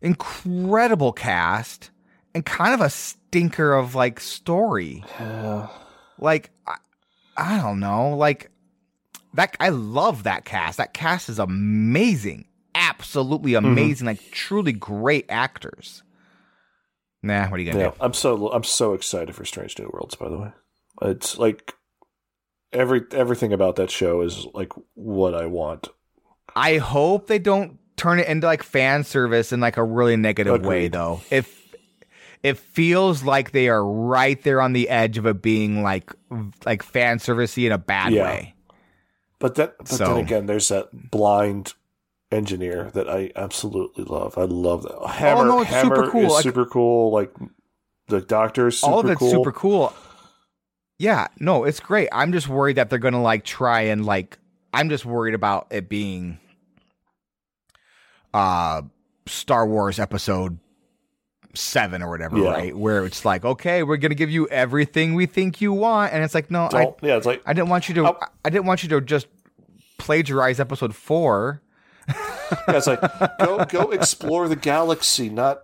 [0.00, 1.92] Incredible cast
[2.34, 5.04] and kind of a stinker of like story.
[6.18, 6.76] Like I,
[7.36, 8.50] I don't know, like
[9.34, 10.78] that I love that cast.
[10.78, 12.46] That cast is amazing.
[12.74, 13.66] absolutely Mm-hmm.
[13.72, 16.02] amazing, like truly great actors.
[17.22, 17.96] Nah, what are you gonna Yeah, do?
[18.00, 20.14] I'm so I'm so excited for Strange New Worlds.
[20.14, 20.52] By the way,
[21.02, 21.74] it's like
[22.72, 25.88] every everything about that show is like what I want.
[26.54, 30.64] I hope they don't turn it into like fan service in like a really negative
[30.64, 31.20] way though.
[31.30, 31.57] If
[32.42, 36.12] it feels like they are right there on the edge of it being like
[36.64, 38.22] like fan servicey in a bad Yeah.
[38.24, 38.54] way.
[39.38, 41.74] But that but So- then again, there's that blind
[42.30, 44.36] engineer that I absolutely love.
[44.36, 44.92] I love that.
[44.92, 46.24] Hemmer, Oh, no, it's super Hemmer cool.
[46.26, 47.10] is Like- super cool.
[47.12, 47.32] Like
[48.08, 49.30] the doctor is super All of it's cool.
[49.30, 49.92] super cool.
[50.98, 52.08] Yeah, no, it's great.
[52.12, 54.38] I'm just worried that they're gonna like try and like
[54.74, 56.38] I'm just worried about it being
[58.34, 58.82] uh
[59.26, 60.58] Star Wars episode
[61.54, 62.50] seven or whatever, Yeah.
[62.50, 62.76] right?
[62.76, 66.34] Where it's like, okay, we're gonna give you everything we think you want, and it's
[66.34, 68.08] like, no, I, yeah, it's like I didn't want you to.
[68.10, 68.18] Oh.
[68.44, 69.26] I didn't want you to just
[69.98, 71.62] plagiarize episode four.
[72.08, 72.14] yeah,
[72.68, 73.00] it's like
[73.38, 75.62] go go explore the galaxy, not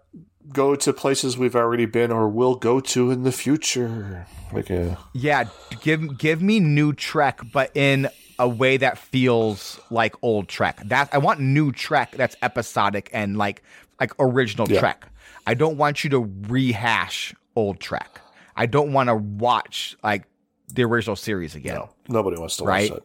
[0.52, 4.26] go to places we've already been or will go to in the future.
[4.52, 5.44] Like uh, Yeah,
[5.80, 8.08] give give me new Trek, but in
[8.38, 10.80] a way that feels like old Trek.
[10.84, 13.62] That I want new Trek that's episodic and like
[13.98, 14.80] like original Yeah.
[14.80, 15.06] Trek.
[15.46, 18.20] I don't want you to rehash old Trek.
[18.56, 20.24] I don't want to watch like
[20.72, 21.74] the original series again.
[21.76, 22.90] no, nobody wants to Right.
[22.90, 23.02] watch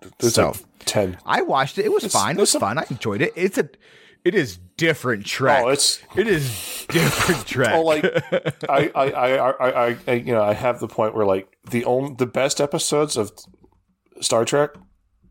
[0.00, 0.12] that.
[0.18, 1.18] There's So- like ten.
[1.24, 1.84] I watched it.
[1.84, 2.36] It was It's- fine.
[2.36, 2.78] It was fun.
[2.78, 3.32] I enjoyed it.
[3.36, 3.68] It's a
[4.24, 5.62] it is different Trek.
[5.64, 7.70] Oh, it's it is different Trek.
[7.74, 8.04] oh like
[8.68, 11.84] I, I, I, I, I, I, you know, I have the point where like the
[11.84, 13.30] only the best episodes of
[14.20, 14.70] Star Trek,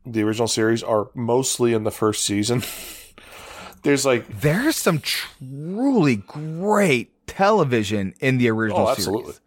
[0.06, 2.64] the original series, are mostly in the first season.
[3.86, 9.40] There's like there's some truly great television in the original oh, series.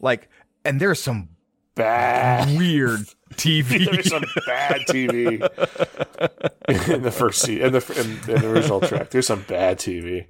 [0.00, 0.28] Like,
[0.64, 1.28] and there's some
[1.76, 2.58] bad.
[2.58, 3.84] weird TV.
[3.90, 5.40] There's some bad TV
[6.92, 7.92] in the first season, in the
[8.28, 9.10] in, in the original Trek.
[9.10, 10.26] There's some bad TV.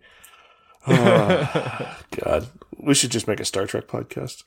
[0.86, 4.44] Oh, God, we should just make a Star Trek podcast.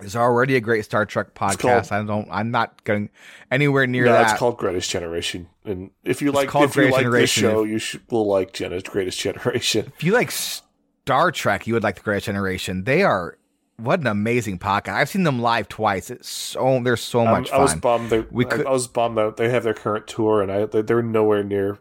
[0.00, 1.92] There's already a great Star Trek called- podcast.
[1.92, 2.28] I don't.
[2.30, 3.10] I'm not going
[3.50, 4.30] anywhere near No, that.
[4.30, 5.48] it's called Greatest Generation.
[5.64, 8.52] And if you like, called if you Greatest like this show, you should will like
[8.52, 9.92] Jenna's Greatest Generation.
[9.96, 12.84] if you like Star Trek, you would like the Greatest Generation.
[12.84, 13.38] They are
[13.76, 14.94] what an amazing podcast.
[14.94, 16.10] I've seen them live twice.
[16.10, 17.80] It's so they're so much I was fun.
[17.80, 18.10] bummed.
[18.10, 20.66] They, We I- could- I was bummed that they have their current tour, and I
[20.66, 21.78] they, they're nowhere near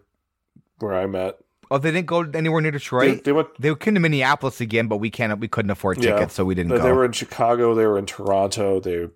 [0.79, 1.39] where I'm at.
[1.73, 3.23] Oh, they didn't go anywhere near Detroit.
[3.23, 3.47] they went.
[3.59, 5.37] They came to Minneapolis again, but we can't.
[5.39, 6.13] We couldn't afford Yeah.
[6.13, 6.83] tickets, so we didn't They, go.
[6.83, 7.73] they were in Chicago.
[7.75, 8.79] They were in Toronto.
[8.79, 9.07] They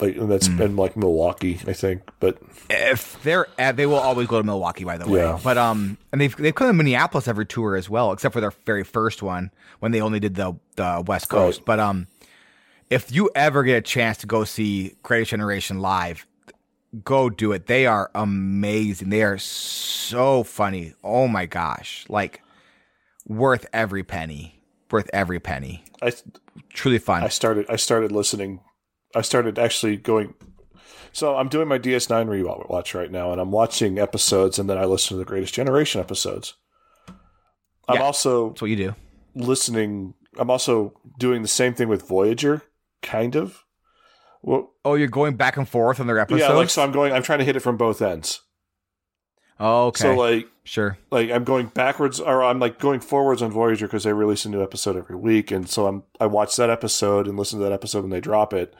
[0.00, 0.56] like and that's Hmm.
[0.56, 2.02] been like Milwaukee, I think.
[2.20, 2.38] But
[2.70, 5.20] if they're at, they will always go to Milwaukee, by the way.
[5.20, 5.38] Yeah.
[5.42, 8.52] But um, and they've they've come to Minneapolis every tour as well, except for their
[8.64, 9.50] very first one
[9.80, 11.58] when they only did the the West Coast.
[11.60, 11.66] Right.
[11.66, 12.06] But um,
[12.90, 16.26] if you ever get a chance to go see Greatest Generation live,
[17.04, 17.66] go do it.
[17.66, 19.10] They are amazing.
[19.10, 20.94] They are so funny.
[21.04, 22.42] Oh my gosh, like
[23.26, 24.60] worth every penny.
[24.90, 25.84] Worth every penny.
[26.00, 26.12] I
[26.70, 27.22] Truly fun.
[27.22, 28.60] I started I started listening.
[29.14, 30.34] I started actually going.
[31.12, 34.84] So I'm doing my DS9 rewatch right now, and I'm watching episodes, and then I
[34.84, 36.54] listen to the Greatest Generation episodes.
[37.88, 38.02] I'm Yeah.
[38.02, 38.94] also That's what you do.
[39.34, 40.14] listening.
[40.38, 42.62] I'm also doing the same thing with Voyager,
[43.02, 43.64] kind of.
[44.42, 46.42] Well, Oh, you're going back and forth on their episodes.
[46.48, 46.82] yeah, like so.
[46.82, 47.12] I'm going.
[47.12, 48.40] I'm trying to hit it from both ends.
[49.60, 50.02] oh, okay.
[50.02, 50.96] So like, sure.
[51.10, 54.48] like I'm going backwards, or I'm like going forwards on Voyager because they release a
[54.48, 57.72] new episode every week, and so I'm I watch that episode and listen to that
[57.72, 58.74] episode when they drop it.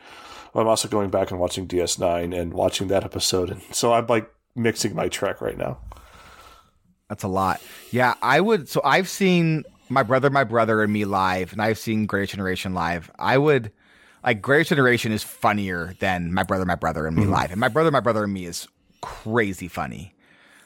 [0.54, 4.30] I'm also going back and watching DS9 and watching that episode, and so I'm like
[4.56, 5.78] mixing my Trek right now.
[7.08, 7.60] That's a lot.
[7.90, 8.68] Yeah, I would.
[8.68, 12.74] So I've seen my brother, my brother, and me live, and I've seen Greatest Generation
[12.74, 13.10] live.
[13.18, 13.72] I would
[14.24, 17.68] like Greatest Generation is funnier than my brother, my brother, and me live, and my
[17.68, 18.68] brother, my brother, and me is
[19.00, 20.14] crazy funny.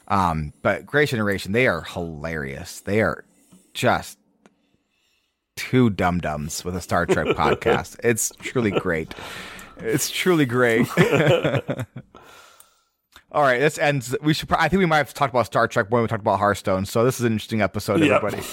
[0.07, 2.81] Um, but Greatest Generation, they are hilarious.
[2.81, 3.23] They are
[3.73, 4.17] just
[5.55, 7.97] two dum dums with a Star Trek podcast.
[8.03, 9.13] It's truly great.
[9.77, 10.87] It's truly great.
[13.31, 14.15] All right, this ends.
[14.21, 14.51] We should.
[14.53, 16.85] I think we might have talked about Star Trek when we talked about Hearthstone.
[16.85, 18.43] So this is an interesting episode, everybody.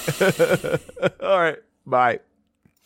[1.22, 2.20] All right, bye.